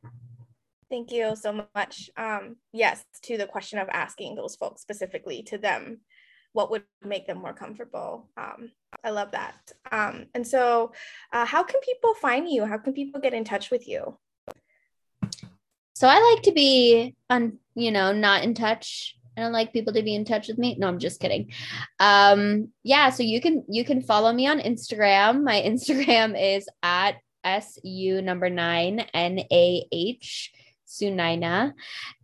[0.90, 2.10] Thank you so much.
[2.16, 6.02] Um, yes, to the question of asking those folks specifically to them,
[6.54, 8.30] what would make them more comfortable?
[8.38, 8.72] Um,
[9.04, 9.56] I love that.
[9.92, 10.94] Um, and so,
[11.34, 12.66] uh, how can people find you?
[12.66, 14.18] How can people get in touch with you?
[15.96, 19.18] So I like to be on, you know, not in touch.
[19.38, 20.76] I don't like people to be in touch with me.
[20.78, 21.52] No, I'm just kidding.
[22.00, 25.44] Um, yeah, so you can you can follow me on Instagram.
[25.44, 27.16] My Instagram is at
[27.46, 30.54] su number nine n a h
[30.88, 31.74] Sunaina.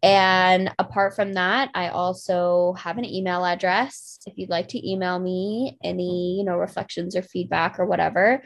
[0.03, 4.20] And apart from that, I also have an email address.
[4.26, 8.41] If you'd like to email me any, you know, reflections or feedback or whatever,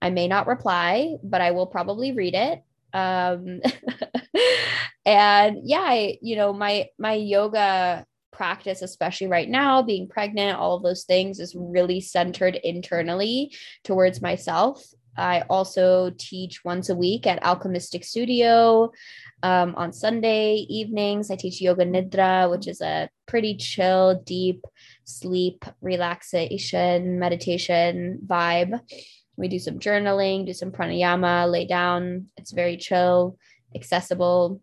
[0.00, 2.62] I may not reply, but I will probably read it.
[2.92, 3.60] Um,
[5.04, 10.76] and yeah, I, you know, my my yoga practice especially right now being pregnant all
[10.76, 13.52] of those things is really centered internally
[13.82, 14.84] towards myself
[15.18, 18.92] I also teach once a week at Alchemistic Studio.
[19.42, 24.64] Um, on Sunday evenings, I teach Yoga Nidra, which is a pretty chill, deep
[25.04, 28.80] sleep, relaxation, meditation vibe.
[29.36, 32.26] We do some journaling, do some pranayama, lay down.
[32.36, 33.38] It's very chill,
[33.74, 34.60] accessible.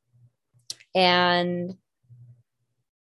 [0.94, 1.74] And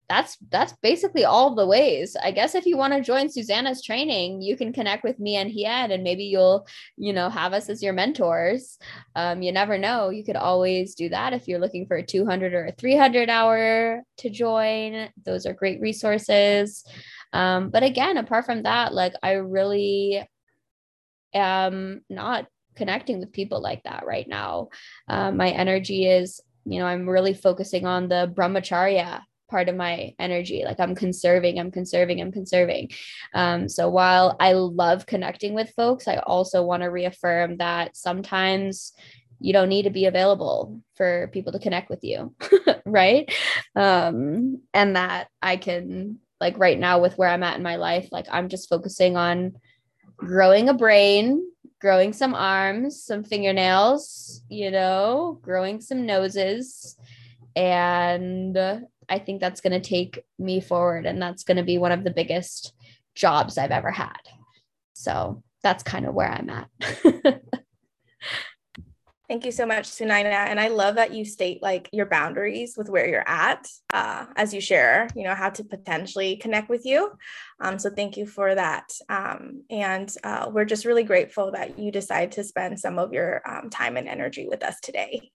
[0.09, 2.17] that's that's basically all the ways.
[2.21, 5.49] I guess if you want to join Susanna's training, you can connect with me and
[5.49, 8.79] Hien, and maybe you'll, you know, have us as your mentors.
[9.15, 10.09] Um, you never know.
[10.09, 14.01] You could always do that if you're looking for a 200 or a 300 hour
[14.17, 15.09] to join.
[15.23, 16.83] Those are great resources.
[17.31, 20.27] Um, but again, apart from that, like I really
[21.35, 24.69] am not connecting with people like that right now.
[25.07, 30.13] Um, my energy is, you know, I'm really focusing on the brahmacharya part of my
[30.19, 30.63] energy.
[30.65, 32.89] Like i'm conserving i'm conserving i'm conserving.
[33.33, 38.93] Um, so while i love connecting with folks i also want to reaffirm that sometimes
[39.41, 42.35] you don't need to be available for people to connect with you
[42.85, 43.33] right?
[43.75, 48.09] Um, and that i can like right now with where i'm at in my life
[48.11, 49.53] like i'm just focusing on
[50.17, 51.45] growing a brain
[51.79, 56.97] growing some arms some fingernails you know growing some noses
[57.55, 58.57] and
[59.09, 61.05] I think that's going to take me forward.
[61.05, 62.73] And that's going to be one of the biggest
[63.15, 64.19] jobs I've ever had.
[64.93, 66.69] So that's kind of where I'm at.
[69.29, 70.47] Thank you so much, Sunaina.
[70.47, 74.55] And I love that you state like your boundaries with where you're at uh, as
[74.55, 77.11] you share, you know, how to potentially connect with you.
[77.59, 78.91] Um, so thank you for that.
[79.07, 83.43] Um, and uh, we're just really grateful that you decide to spend some of your
[83.47, 85.29] um, time and energy with us today.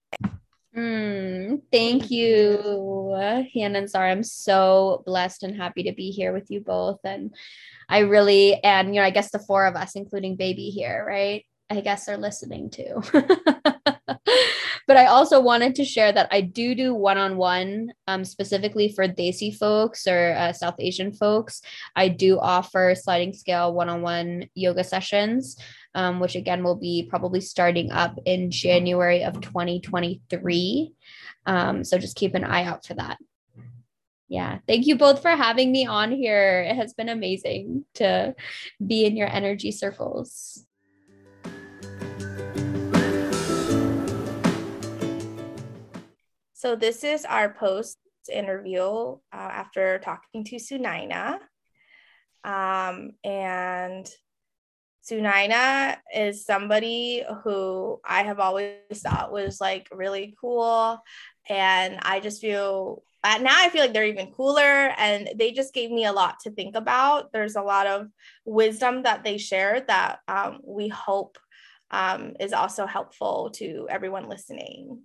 [0.76, 3.14] Mm, thank you,
[3.54, 4.10] Hannah and Sarah.
[4.10, 6.98] I'm so blessed and happy to be here with you both.
[7.04, 7.32] And
[7.88, 11.44] I really, and you know, I guess the four of us, including baby here, right?
[11.70, 13.02] I guess are listening too.
[14.86, 19.08] but I also wanted to share that I do do one on one, specifically for
[19.08, 21.62] Desi folks or uh, South Asian folks.
[21.96, 25.56] I do offer sliding scale one on one yoga sessions
[25.94, 30.92] um, which again will be probably starting up in January of 2023.
[31.46, 33.18] Um, so just keep an eye out for that.
[34.28, 34.58] Yeah.
[34.66, 36.62] Thank you both for having me on here.
[36.62, 38.34] It has been amazing to
[38.84, 40.66] be in your energy circles.
[46.64, 47.98] So, this is our post
[48.32, 51.34] interview uh, after talking to Sunaina.
[52.42, 54.08] Um, and
[55.06, 61.02] Sunaina is somebody who I have always thought was like really cool.
[61.50, 64.62] And I just feel uh, now I feel like they're even cooler
[64.96, 67.30] and they just gave me a lot to think about.
[67.30, 68.08] There's a lot of
[68.46, 71.36] wisdom that they shared that um, we hope
[71.90, 75.02] um, is also helpful to everyone listening.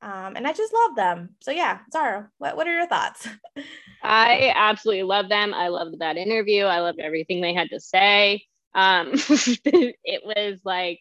[0.00, 1.30] Um, and I just love them.
[1.40, 3.28] So yeah, Zara, what, what are your thoughts?
[4.02, 5.52] I absolutely love them.
[5.52, 6.64] I loved that interview.
[6.64, 8.44] I loved everything they had to say.
[8.74, 9.10] Um,
[9.64, 11.00] it was like,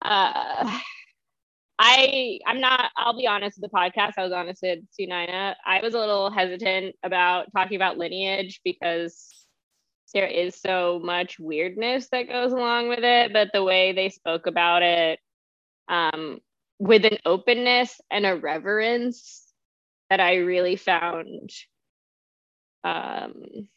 [0.00, 0.78] uh,
[1.78, 2.90] I I'm not.
[2.96, 4.12] I'll be honest with the podcast.
[4.16, 5.54] I was honest with Sunaina.
[5.66, 9.46] I was a little hesitant about talking about lineage because
[10.14, 13.32] there is so much weirdness that goes along with it.
[13.32, 15.18] But the way they spoke about it,
[15.88, 16.38] um,
[16.82, 19.46] with an openness and a reverence
[20.10, 21.50] that I really found
[22.82, 23.68] um,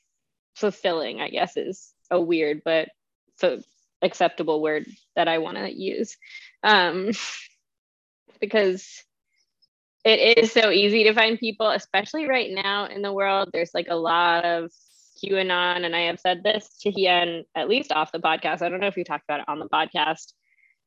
[0.55, 1.21] fulfilling.
[1.21, 2.89] I guess is a weird but
[3.35, 3.59] so
[4.01, 6.17] acceptable word that I want to use.
[6.63, 7.11] Um,
[8.41, 9.03] because
[10.03, 13.51] it is so easy to find people, especially right now in the world.
[13.53, 14.71] There's like a lot of
[15.23, 18.63] QAnon, and I have said this to Hien at least off the podcast.
[18.63, 20.33] I don't know if you talked about it on the podcast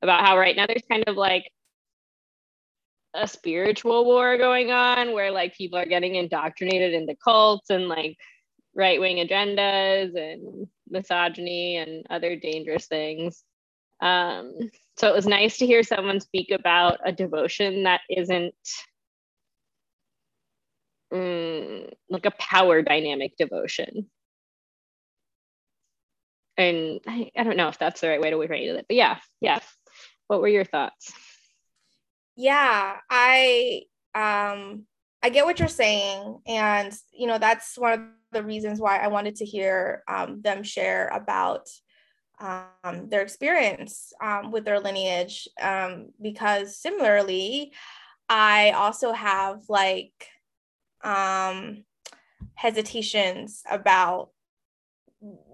[0.03, 1.45] about how right now there's kind of like
[3.15, 8.17] a spiritual war going on where like people are getting indoctrinated into cults and like
[8.75, 13.45] right wing agendas and misogyny and other dangerous things.
[14.01, 14.53] Um,
[14.97, 18.55] so it was nice to hear someone speak about a devotion that isn't
[21.13, 24.09] mm, like a power dynamic devotion.
[26.57, 29.19] And I, I don't know if that's the right way to phrase it, but yeah,
[29.41, 29.61] yeah.
[30.27, 31.13] What were your thoughts?
[32.39, 33.83] Yeah, I
[34.15, 34.87] um
[35.23, 39.09] I get what you're saying, and you know that's one of the reasons why I
[39.09, 41.69] wanted to hear um, them share about
[42.41, 47.73] um, their experience um, with their lineage um, because similarly
[48.29, 50.29] i also have like
[51.03, 51.85] um,
[52.55, 54.31] hesitations about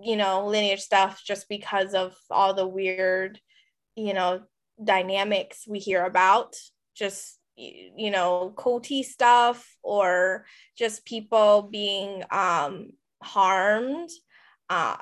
[0.02, 3.40] you know lineage stuff just because of all the weird
[3.96, 4.42] you know
[4.82, 6.54] dynamics we hear about
[6.94, 10.44] just you know culty stuff or
[10.76, 12.90] just people being um
[13.22, 14.10] harmed
[14.70, 14.96] uh,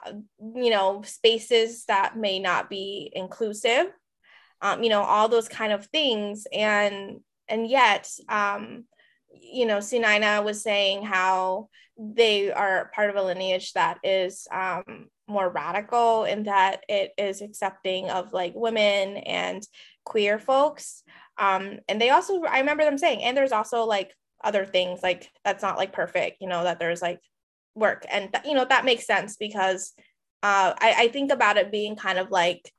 [0.55, 3.87] you know, spaces that may not be inclusive,
[4.61, 6.47] um, you know, all those kind of things.
[6.53, 8.85] And and yet, um,
[9.31, 11.69] you know, Sunaina was saying how
[11.99, 17.43] they are part of a lineage that is um, more radical in that it is
[17.43, 19.67] accepting of like women and
[20.05, 21.03] queer folks.
[21.39, 24.13] Um, and they also, I remember them saying, and there's also like
[24.45, 27.21] other things like that's not like perfect, you know, that there's like
[27.75, 28.05] work.
[28.11, 29.93] And th- you know that makes sense because
[30.43, 32.71] uh, I, I think about it being kind of like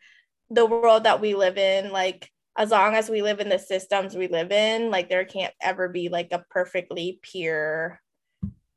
[0.49, 4.16] the world that we live in like as long as we live in the systems
[4.16, 7.99] we live in like there can't ever be like a perfectly pure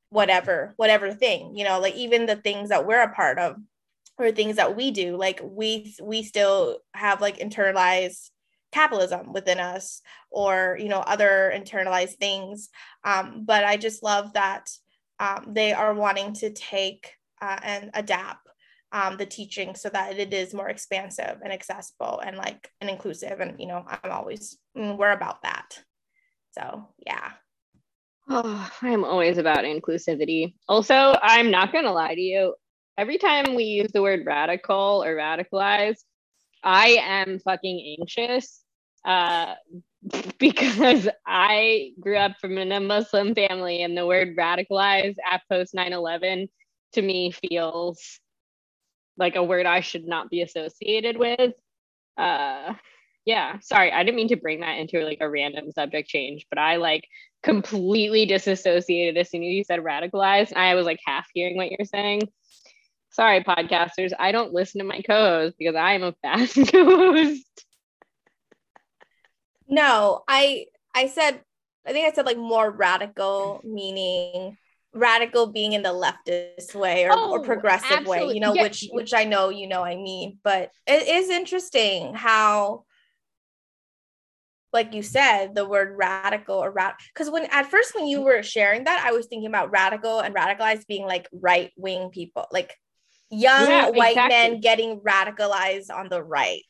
[0.09, 3.57] whatever whatever thing you know like even the things that we're a part of
[4.19, 8.31] or things that we do like we we still have like internalized
[8.79, 12.69] capitalism within us or you know other internalized things
[13.05, 14.65] um, but i just love that
[15.19, 18.47] um, they are wanting to take uh, and adapt
[18.93, 23.41] um, the teaching so that it is more expansive and accessible and like and inclusive.
[23.41, 25.83] And you know, I'm always mm, we're about that.
[26.53, 27.33] So yeah.
[28.29, 30.55] Oh, I'm always about inclusivity.
[30.69, 32.55] Also, I'm not gonna lie to you.
[32.99, 36.03] Every time we use the word radical or radicalized,
[36.63, 38.63] I am fucking anxious
[39.07, 39.55] uh,
[40.39, 45.75] because I grew up from in a Muslim family, and the word radicalized at post
[45.75, 46.49] 9 11
[46.95, 48.21] to me feels
[49.17, 51.53] like a word I should not be associated with.
[52.19, 52.75] Uh,
[53.25, 56.59] yeah, sorry, I didn't mean to bring that into like a random subject change, but
[56.59, 57.05] I like
[57.43, 60.53] completely disassociated as soon as you said radicalized.
[60.55, 62.23] I was like half hearing what you're saying.
[63.11, 66.85] Sorry, podcasters, I don't listen to my co host because I am a fast co
[67.15, 67.66] host.
[69.69, 71.41] No, I I said
[71.87, 74.57] I think I said like more radical meaning
[74.93, 78.29] radical being in the leftist way or, oh, or progressive absolutely.
[78.29, 78.63] way, you know, yeah.
[78.63, 82.85] which which I know you know I mean, but it is interesting how
[84.73, 88.43] like you said the word radical or rat because when at first when you were
[88.43, 92.75] sharing that I was thinking about radical and radicalized being like right wing people like
[93.31, 94.51] young yeah, white exactly.
[94.51, 96.63] men getting radicalized on the right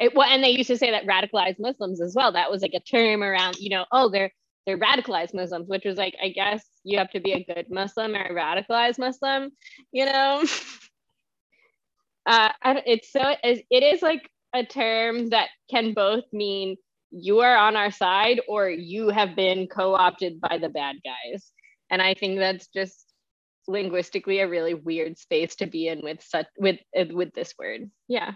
[0.00, 2.32] it, well, and they used to say that radicalized Muslims as well.
[2.32, 4.32] That was like a term around, you know, oh, they're
[4.68, 8.14] they're radicalized Muslims, which was like, I guess you have to be a good Muslim
[8.14, 9.50] or a radicalized Muslim,
[9.92, 10.44] you know?
[12.26, 12.50] uh,
[12.84, 16.76] it's so, it is like a term that can both mean
[17.10, 21.50] you are on our side or you have been co-opted by the bad guys.
[21.90, 23.06] And I think that's just
[23.66, 26.78] linguistically a really weird space to be in with such with
[27.10, 27.90] with this word.
[28.06, 28.32] Yeah.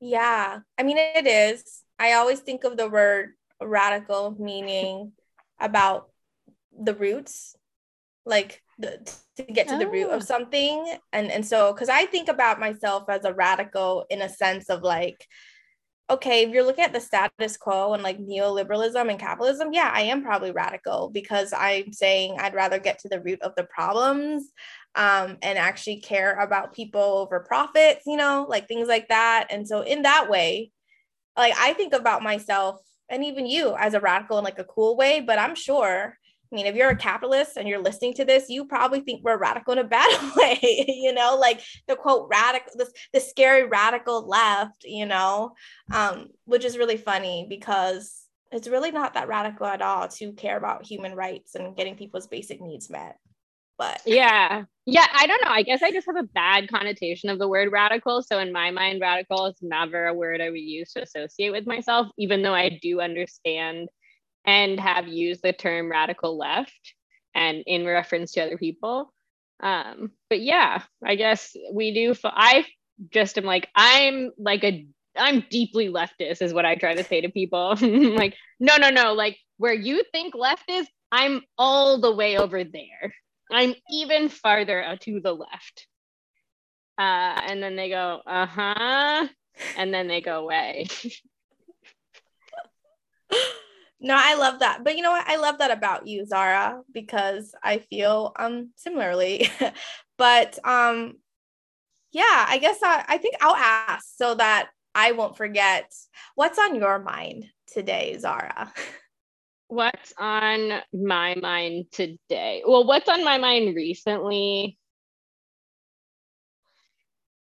[0.00, 0.60] Yeah.
[0.78, 1.82] I mean it is.
[1.98, 5.12] I always think of the word radical meaning
[5.60, 6.10] about
[6.78, 7.56] the roots
[8.26, 8.98] like the,
[9.36, 10.24] to get to the root of oh.
[10.24, 14.68] something and and so because i think about myself as a radical in a sense
[14.68, 15.26] of like
[16.10, 20.02] okay if you're looking at the status quo and like neoliberalism and capitalism yeah i
[20.02, 24.52] am probably radical because i'm saying i'd rather get to the root of the problems
[24.96, 29.48] um, and actually care about people over profits you know like things like that.
[29.50, 30.70] And so in that way
[31.36, 34.96] like i think about myself and even you as a radical in like a cool
[34.96, 36.18] way but i'm sure
[36.54, 39.36] I mean, if you're a capitalist and you're listening to this, you probably think we're
[39.36, 44.28] radical in a bad way, you know, like the quote radical, this the scary radical
[44.28, 45.54] left, you know,
[45.92, 50.56] um, which is really funny because it's really not that radical at all to care
[50.56, 53.16] about human rights and getting people's basic needs met.
[53.76, 55.50] But yeah, yeah, I don't know.
[55.50, 58.22] I guess I just have a bad connotation of the word radical.
[58.22, 61.66] So in my mind, radical is never a word I would use to associate with
[61.66, 63.88] myself, even though I do understand
[64.44, 66.94] and have used the term radical left
[67.34, 69.12] and in reference to other people.
[69.60, 72.14] Um, but yeah, I guess we do.
[72.24, 72.66] I
[73.10, 74.86] just am like, I'm like a,
[75.16, 77.76] I'm deeply leftist, is what I try to say to people.
[77.80, 79.14] like, no, no, no.
[79.14, 83.14] Like, where you think left is, I'm all the way over there.
[83.50, 85.86] I'm even farther to the left.
[86.98, 89.28] Uh, and then they go, uh huh.
[89.76, 90.88] And then they go away.
[94.04, 94.84] No, I love that.
[94.84, 95.26] But you know what?
[95.26, 99.48] I love that about you, Zara, because I feel um similarly.
[100.18, 101.14] but um
[102.12, 105.90] yeah, I guess I, I think I'll ask so that I won't forget.
[106.34, 108.70] What's on your mind today, Zara?
[109.68, 112.62] What's on my mind today?
[112.66, 114.76] Well, what's on my mind recently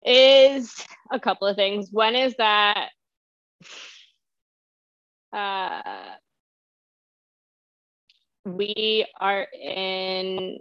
[0.04, 0.74] is
[1.12, 1.89] a couple of things.
[1.91, 2.89] One is that
[5.32, 6.16] uh,
[8.58, 10.58] we are in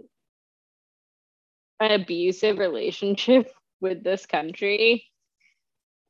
[1.79, 5.05] an abusive relationship with this country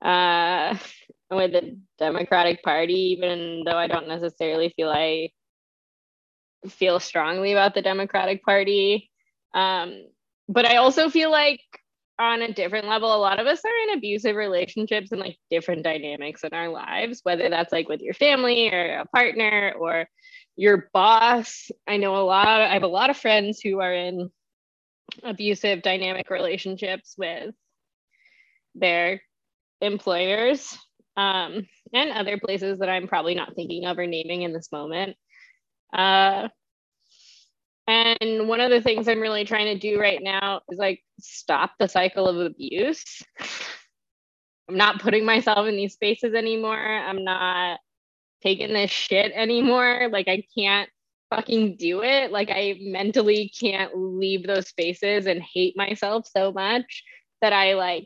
[0.03, 0.75] uh,
[1.31, 5.29] with the democratic party even though i don't necessarily feel i
[6.67, 9.09] feel strongly about the democratic party.
[9.53, 10.05] Um,
[10.47, 11.61] but i also feel like
[12.19, 15.83] on a different level a lot of us are in abusive relationships and like different
[15.83, 20.05] dynamics in our lives whether that's like with your family or a partner or
[20.59, 21.71] your boss.
[21.87, 24.29] I know a lot, I have a lot of friends who are in
[25.23, 27.55] abusive dynamic relationships with
[28.75, 29.21] their
[29.79, 30.77] employers
[31.15, 35.15] um, and other places that I'm probably not thinking of or naming in this moment.
[35.93, 36.49] Uh,
[37.89, 41.71] and one of the things I'm really trying to do right now is like stop
[41.79, 43.23] the cycle of abuse.
[44.69, 46.77] I'm not putting myself in these spaces anymore.
[46.77, 47.79] I'm not
[48.43, 50.07] taking this shit anymore.
[50.11, 50.87] Like I can't
[51.31, 52.31] fucking do it.
[52.31, 57.03] Like I mentally can't leave those spaces and hate myself so much
[57.41, 58.05] that I like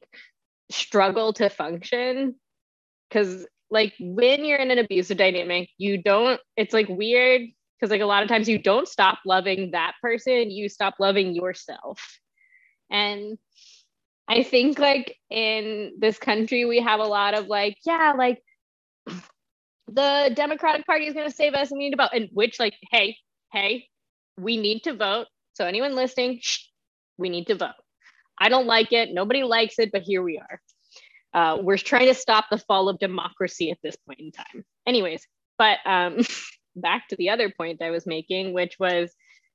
[0.72, 2.36] struggle to function.
[3.12, 7.50] Cause like when you're in an abusive dynamic, you don't, it's like weird
[7.80, 11.34] because like a lot of times you don't stop loving that person, you stop loving
[11.36, 12.20] yourself.
[12.90, 13.38] And
[14.28, 18.42] I think like in this country, we have a lot of like, yeah, like
[19.88, 22.12] the Democratic Party is going to save us and we need to vote.
[22.14, 23.18] And which, like, hey,
[23.52, 23.88] hey,
[24.40, 25.28] we need to vote.
[25.54, 26.68] So anyone listening, shh,
[27.18, 27.72] we need to vote.
[28.40, 29.10] I don't like it.
[29.14, 30.62] Nobody likes it, but here we are.
[31.34, 34.64] Uh, we're trying to stop the fall of democracy at this point in time.
[34.88, 36.20] Anyways, but um,
[36.76, 39.12] back to the other point I was making, which was,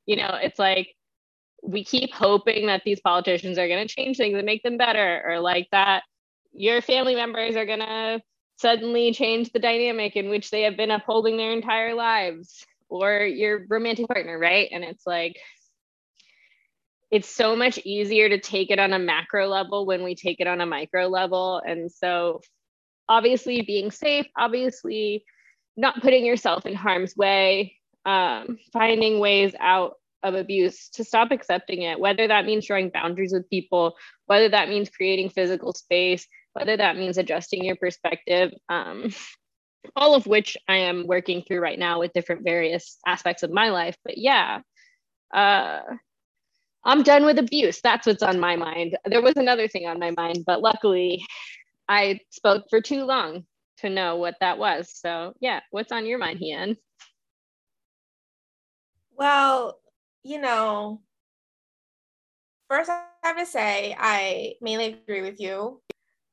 [0.06, 0.94] you know, it's like
[1.62, 5.22] we keep hoping that these politicians are going to change things and make them better,
[5.26, 6.02] or like that
[6.52, 8.20] your family members are going to
[8.56, 13.66] suddenly change the dynamic in which they have been upholding their entire lives or your
[13.68, 14.68] romantic partner, right?
[14.72, 15.36] And it's like,
[17.10, 20.46] it's so much easier to take it on a macro level when we take it
[20.46, 21.62] on a micro level.
[21.64, 22.40] And so,
[23.08, 25.24] obviously, being safe, obviously,
[25.78, 31.82] not putting yourself in harm's way, um, finding ways out of abuse to stop accepting
[31.82, 33.94] it, whether that means drawing boundaries with people,
[34.26, 38.52] whether that means creating physical space, whether that means adjusting your perspective.
[38.68, 39.14] Um,
[39.94, 43.70] all of which I am working through right now with different various aspects of my
[43.70, 43.96] life.
[44.04, 44.60] But yeah,
[45.32, 45.80] uh,
[46.84, 47.80] I'm done with abuse.
[47.80, 48.98] That's what's on my mind.
[49.04, 51.24] There was another thing on my mind, but luckily
[51.88, 53.44] I spoke for too long
[53.78, 54.90] to know what that was.
[54.94, 56.76] So yeah, what's on your mind, Hien?
[59.16, 59.78] Well,
[60.22, 61.00] you know,
[62.68, 65.80] first I have to say I mainly agree with you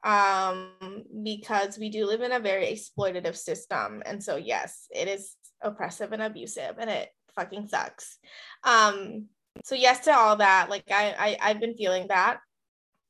[0.06, 4.04] um, because we do live in a very exploitative system.
[4.06, 8.20] And so, yes, it is oppressive and abusive and it fucking sucks.
[8.64, 9.26] Um,
[9.64, 10.70] so, yes to all that.
[10.70, 12.38] Like, I, I, I've been feeling that.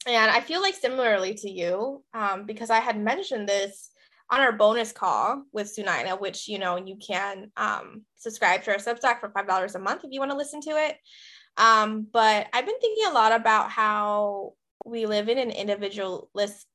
[0.07, 3.89] And I feel like similarly to you, um, because I had mentioned this
[4.29, 8.77] on our bonus call with Sunaina, which you know you can um, subscribe to our
[8.77, 10.97] Substack for five dollars a month if you want to listen to it.
[11.57, 14.53] Um, but I've been thinking a lot about how
[14.85, 16.67] we live in an individualist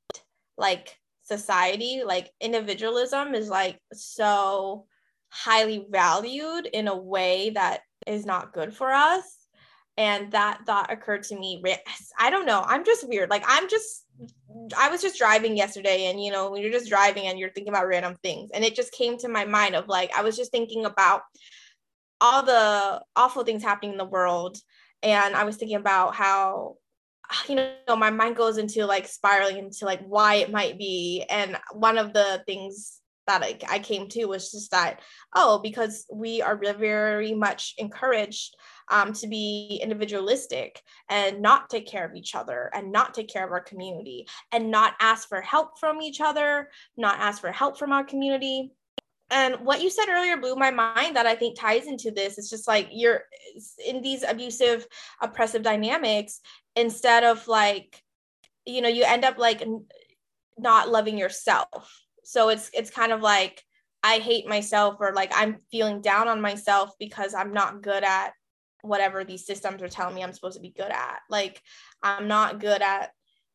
[0.57, 2.03] like society.
[2.05, 4.87] Like individualism is like so
[5.29, 9.25] highly valued in a way that is not good for us.
[9.97, 11.63] And that thought occurred to me.
[12.19, 12.63] I don't know.
[12.65, 13.29] I'm just weird.
[13.29, 14.07] Like I'm just
[14.77, 17.73] I was just driving yesterday, and you know, when you're just driving and you're thinking
[17.73, 20.53] about random things, and it just came to my mind of like, I was just
[20.53, 21.23] thinking about
[22.21, 24.59] all the awful things happening in the world.
[25.03, 26.77] And I was thinking about how,
[27.49, 31.25] you know, my mind goes into like spiraling into like why it might be.
[31.31, 35.01] And one of the things that I, I came to was just that,
[35.35, 38.57] oh, because we are very much encouraged
[38.91, 43.45] um, to be individualistic and not take care of each other and not take care
[43.45, 47.79] of our community and not ask for help from each other, not ask for help
[47.79, 48.73] from our community.
[49.31, 52.37] And what you said earlier blew my mind that I think ties into this.
[52.37, 53.23] It's just like you're
[53.87, 54.87] in these abusive,
[55.23, 56.41] oppressive dynamics,
[56.75, 58.03] instead of like,
[58.67, 59.63] you know, you end up like
[60.59, 62.03] not loving yourself.
[62.25, 63.63] So it's it's kind of like
[64.03, 68.33] I hate myself or like I'm feeling down on myself because I'm not good at
[68.83, 71.21] whatever these systems are telling me I'm supposed to be good at.
[71.29, 71.63] Like
[72.03, 73.11] I'm not good at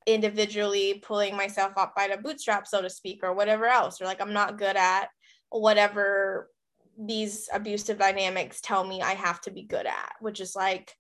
[0.05, 4.01] individually pulling myself up by the bootstrap, so to speak, or whatever else.
[4.01, 5.09] Or like I'm not good at
[5.49, 6.49] whatever
[6.97, 10.93] these abusive dynamics tell me I have to be good at, which is like,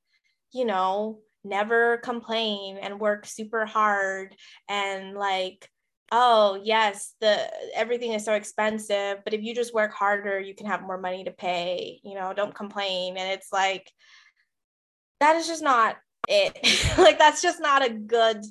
[0.53, 4.35] you know, never complain and work super hard
[4.67, 5.69] and like
[6.11, 10.67] oh yes the everything is so expensive but if you just work harder you can
[10.67, 13.17] have more money to pay you know don't complain.
[13.17, 13.91] And it's like
[15.19, 15.97] that is just not
[16.27, 16.57] it.
[16.97, 18.43] Like that's just not a good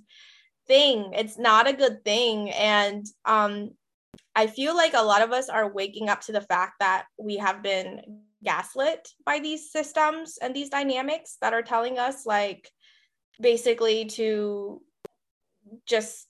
[0.67, 1.13] thing.
[1.15, 2.51] It's not a good thing.
[2.51, 3.71] And um
[4.37, 7.37] i feel like a lot of us are waking up to the fact that we
[7.37, 8.01] have been
[8.45, 12.71] gaslit by these systems and these dynamics that are telling us like
[13.41, 14.81] basically to
[15.87, 16.29] just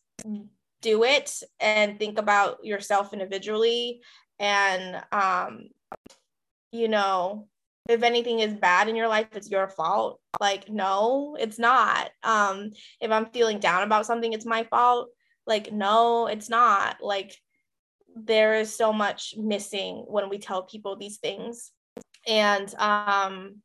[0.85, 4.03] do it and think about yourself individually
[4.39, 5.68] and um
[6.72, 7.49] you know
[7.89, 10.20] if anything is bad in your life it's your fault.
[10.41, 12.11] Like no it's not.
[12.22, 12.70] Um
[13.01, 15.09] if i'm feeling down about something it's my fault.
[15.47, 16.97] Like no it's not.
[17.01, 17.35] Like
[18.14, 21.72] there is so much missing when we tell people these things.
[22.26, 23.62] And um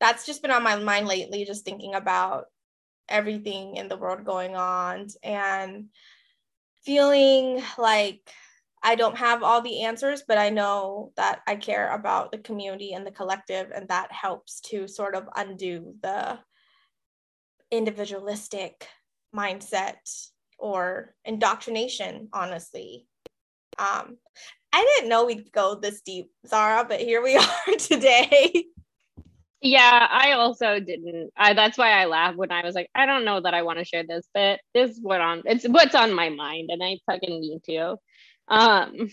[0.00, 2.46] that's just been on my mind lately just thinking about
[3.08, 5.06] everything in the world going on.
[5.22, 5.86] And
[6.84, 8.20] feeling like
[8.82, 12.92] I don't have all the answers, but I know that I care about the community
[12.94, 16.38] and the collective, and that helps to sort of undo the
[17.70, 18.88] individualistic
[19.34, 20.28] mindset
[20.58, 23.06] or indoctrination, honestly.
[23.78, 24.16] Um,
[24.72, 27.36] I didn't know we'd go this deep, Zara, but here we
[27.68, 28.66] are today.
[29.62, 31.30] Yeah, I also didn't.
[31.36, 33.78] I, that's why I laughed when I was like, I don't know that I want
[33.78, 36.98] to share this, but this is what on it's what's on my mind, and I
[37.06, 37.96] fucking need to.
[38.48, 39.08] Um,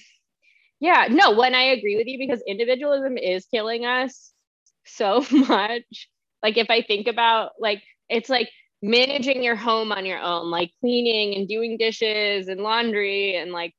[0.79, 4.33] yeah, no, when I agree with you because individualism is killing us
[4.85, 6.09] so much.
[6.43, 8.49] Like if I think about like it's like
[8.81, 13.73] managing your home on your own, like cleaning and doing dishes and laundry and like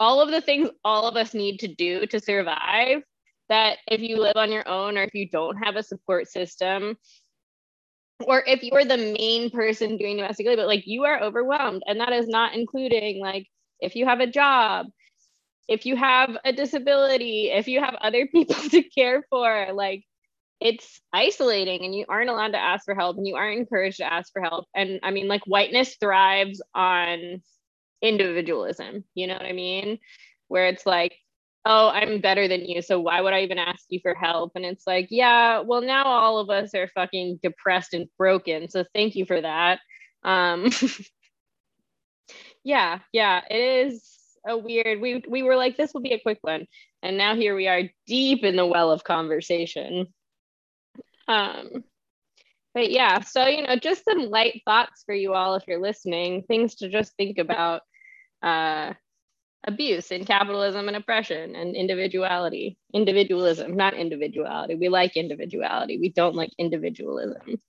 [0.00, 3.02] all of the things all of us need to do to survive
[3.48, 6.96] that if you live on your own or if you don't have a support system
[8.26, 12.12] or if you're the main person doing domestic labor like you are overwhelmed and that
[12.12, 13.46] is not including like
[13.80, 14.86] if you have a job
[15.68, 20.04] if you have a disability if you have other people to care for like
[20.60, 24.12] it's isolating and you aren't allowed to ask for help and you aren't encouraged to
[24.12, 27.40] ask for help and i mean like whiteness thrives on
[28.02, 29.98] individualism you know what i mean?
[30.48, 31.14] Where it's like
[31.64, 32.82] oh, I'm better than you.
[32.82, 34.52] So why would I even ask you for help?
[34.54, 38.68] And it's like, yeah, well, now all of us are fucking depressed and broken.
[38.68, 39.80] So thank you for that.
[40.24, 40.70] Um,
[42.64, 44.04] yeah, yeah, it is.
[44.46, 45.00] a weird.
[45.00, 46.66] We we were like, this will be a quick one,
[47.02, 50.06] and now here we are, deep in the well of conversation.
[51.28, 51.84] Um,
[52.74, 56.42] but yeah, so you know, just some light thoughts for you all if you're listening,
[56.44, 57.82] things to just think about.
[58.42, 58.94] Uh,
[59.64, 62.76] abuse and capitalism and oppression and individuality.
[62.94, 64.74] Individualism not individuality.
[64.74, 65.98] We like individuality.
[65.98, 67.60] We don't like individualism.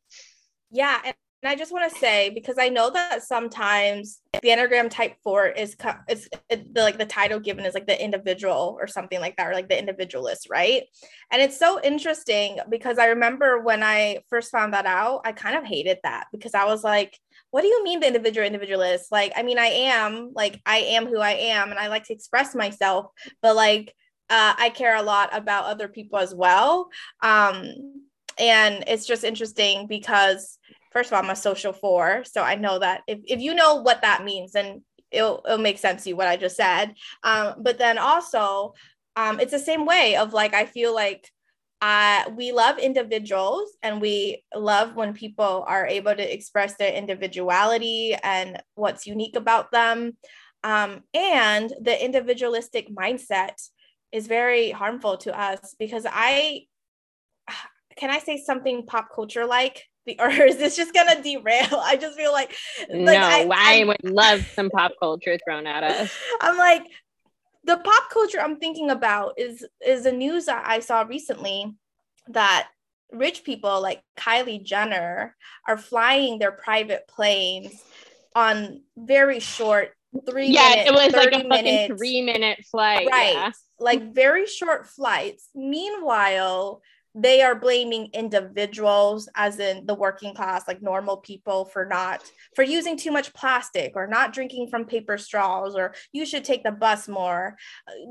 [0.72, 1.00] Yeah
[1.42, 5.48] and I just want to say because I know that sometimes the Enneagram Type Four
[5.48, 5.76] is
[6.10, 9.54] is the like the title given is like the individual or something like that, or
[9.54, 10.84] like the individualist, right?
[11.32, 15.56] And it's so interesting because I remember when I first found that out, I kind
[15.56, 17.18] of hated that because I was like,
[17.52, 21.08] "What do you mean the individual individualist?" Like, I mean, I am like I am
[21.08, 23.08] who I am, and I like to express myself,
[23.42, 23.94] but like
[24.30, 26.90] uh, I care a lot about other people as well.
[27.22, 27.74] Um,
[28.38, 30.58] and it's just interesting because
[30.92, 32.24] first of all, I'm a social four.
[32.26, 35.78] So I know that if, if you know what that means, then it'll, it'll make
[35.78, 36.94] sense to you what I just said.
[37.24, 38.74] Um, but then also,
[39.16, 41.30] um, it's the same way of like, I feel like
[41.82, 48.16] uh, we love individuals and we love when people are able to express their individuality
[48.22, 50.18] and what's unique about them.
[50.64, 53.54] Um, and the individualistic mindset
[54.12, 56.64] is very harmful to us because I,
[57.96, 59.86] can I say something pop culture like?
[60.06, 61.68] The or is this just gonna derail?
[61.82, 62.54] I just feel like,
[62.90, 66.12] like no, I, I, I would love some pop culture thrown at us.
[66.42, 66.84] I'm like,
[67.70, 71.76] the pop culture I'm thinking about is is the news that I saw recently
[72.30, 72.68] that
[73.12, 75.36] rich people like Kylie Jenner
[75.68, 77.72] are flying their private planes
[78.36, 79.92] on very short
[80.28, 83.52] three yeah minute, it was like a fucking three minute flight right yeah.
[83.80, 86.82] like very short flights meanwhile
[87.16, 92.22] they are blaming individuals as in the working class like normal people for not
[92.56, 96.64] for using too much plastic or not drinking from paper straws or you should take
[96.64, 97.56] the bus more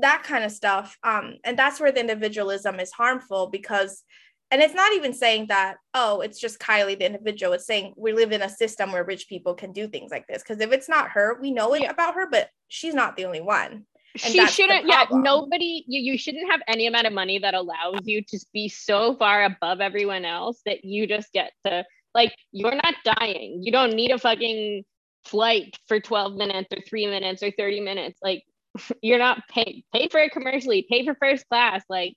[0.01, 0.97] that kind of stuff.
[1.03, 4.03] Um and that's where the individualism is harmful because
[4.51, 7.53] and it's not even saying that oh it's just kylie the individual.
[7.53, 10.43] It's saying we live in a system where rich people can do things like this.
[10.43, 13.41] Because if it's not her we know it about her but she's not the only
[13.41, 13.85] one
[14.17, 18.23] she shouldn't yeah nobody you, you shouldn't have any amount of money that allows you
[18.23, 22.95] to be so far above everyone else that you just get to like you're not
[23.03, 23.61] dying.
[23.63, 24.83] You don't need a fucking
[25.25, 28.19] flight for 12 minutes or 3 minutes or 30 minutes.
[28.21, 28.43] Like
[29.01, 32.13] you're not pay pay for it commercially pay for first class like.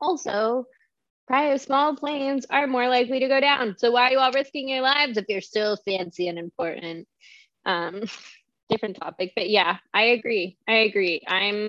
[0.00, 0.64] Also
[1.26, 3.76] private small planes are more likely to go down.
[3.78, 7.06] So why are you all risking your lives if you're still fancy and important?
[7.64, 8.02] Um
[8.70, 10.56] different topic but yeah i agree.
[10.68, 11.22] I agree.
[11.26, 11.68] I'm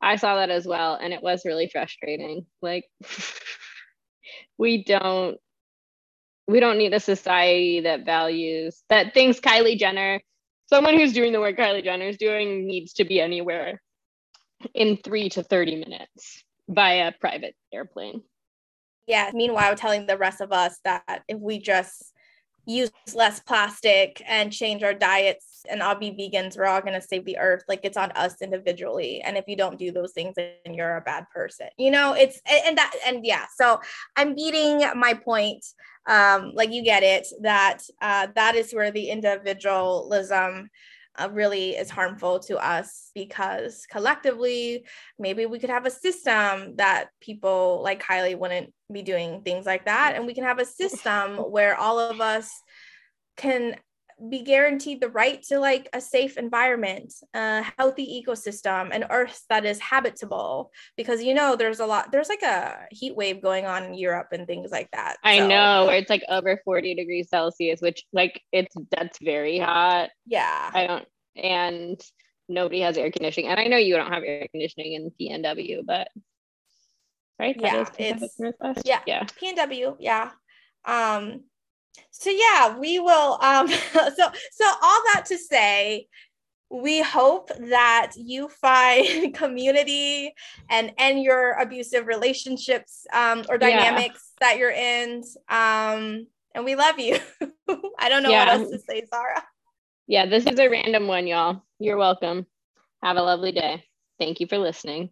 [0.00, 2.46] i saw that as well and it was really frustrating.
[2.62, 2.84] Like
[4.58, 5.38] we don't
[6.46, 10.20] we don't need a society that values that thinks kylie jenner
[10.66, 13.80] someone who's doing the work kylie jenner is doing needs to be anywhere
[14.74, 18.22] in three to 30 minutes via private airplane.
[19.06, 22.12] Yeah meanwhile telling the rest of us that if we just
[22.66, 27.06] use less plastic and change our diets and all be vegans we're all going to
[27.06, 30.34] save the earth like it's on us individually and if you don't do those things
[30.36, 33.80] then you're a bad person you know it's and that and yeah so
[34.16, 35.64] i'm beating my point
[36.06, 40.68] um like you get it that uh that is where the individualism
[41.18, 44.84] uh, really is harmful to us because collectively,
[45.18, 49.84] maybe we could have a system that people like Kylie wouldn't be doing things like
[49.86, 50.12] that.
[50.14, 52.50] And we can have a system where all of us
[53.36, 53.76] can
[54.28, 59.64] be guaranteed the right to like a safe environment, a healthy ecosystem, an earth that
[59.64, 60.70] is habitable.
[60.96, 64.28] Because you know, there's a lot, there's like a heat wave going on in Europe
[64.32, 65.16] and things like that.
[65.22, 65.48] I so.
[65.48, 70.10] know where it's like over 40 degrees Celsius, which like it's that's very hot.
[70.26, 70.70] Yeah.
[70.72, 71.06] I don't
[71.36, 72.00] and
[72.48, 73.50] nobody has air conditioning.
[73.50, 76.08] And I know you don't have air conditioning in PNW, but
[77.38, 77.56] right?
[77.58, 78.40] Yeah, it's,
[78.84, 79.24] yeah, yeah.
[79.24, 80.30] PNW, yeah.
[80.84, 81.44] Um,
[82.10, 83.38] so yeah, we will.
[83.40, 86.08] Um, so so all that to say,
[86.70, 90.34] we hope that you find community
[90.68, 94.48] and end your abusive relationships um, or dynamics yeah.
[94.48, 95.22] that you're in.
[95.48, 97.18] Um, and we love you.
[97.98, 98.44] I don't know yeah.
[98.46, 99.42] what else to say, Zara.
[100.06, 101.62] Yeah, this is a random one, y'all.
[101.78, 102.46] You're welcome.
[103.02, 103.84] Have a lovely day.
[104.18, 105.10] Thank you for listening.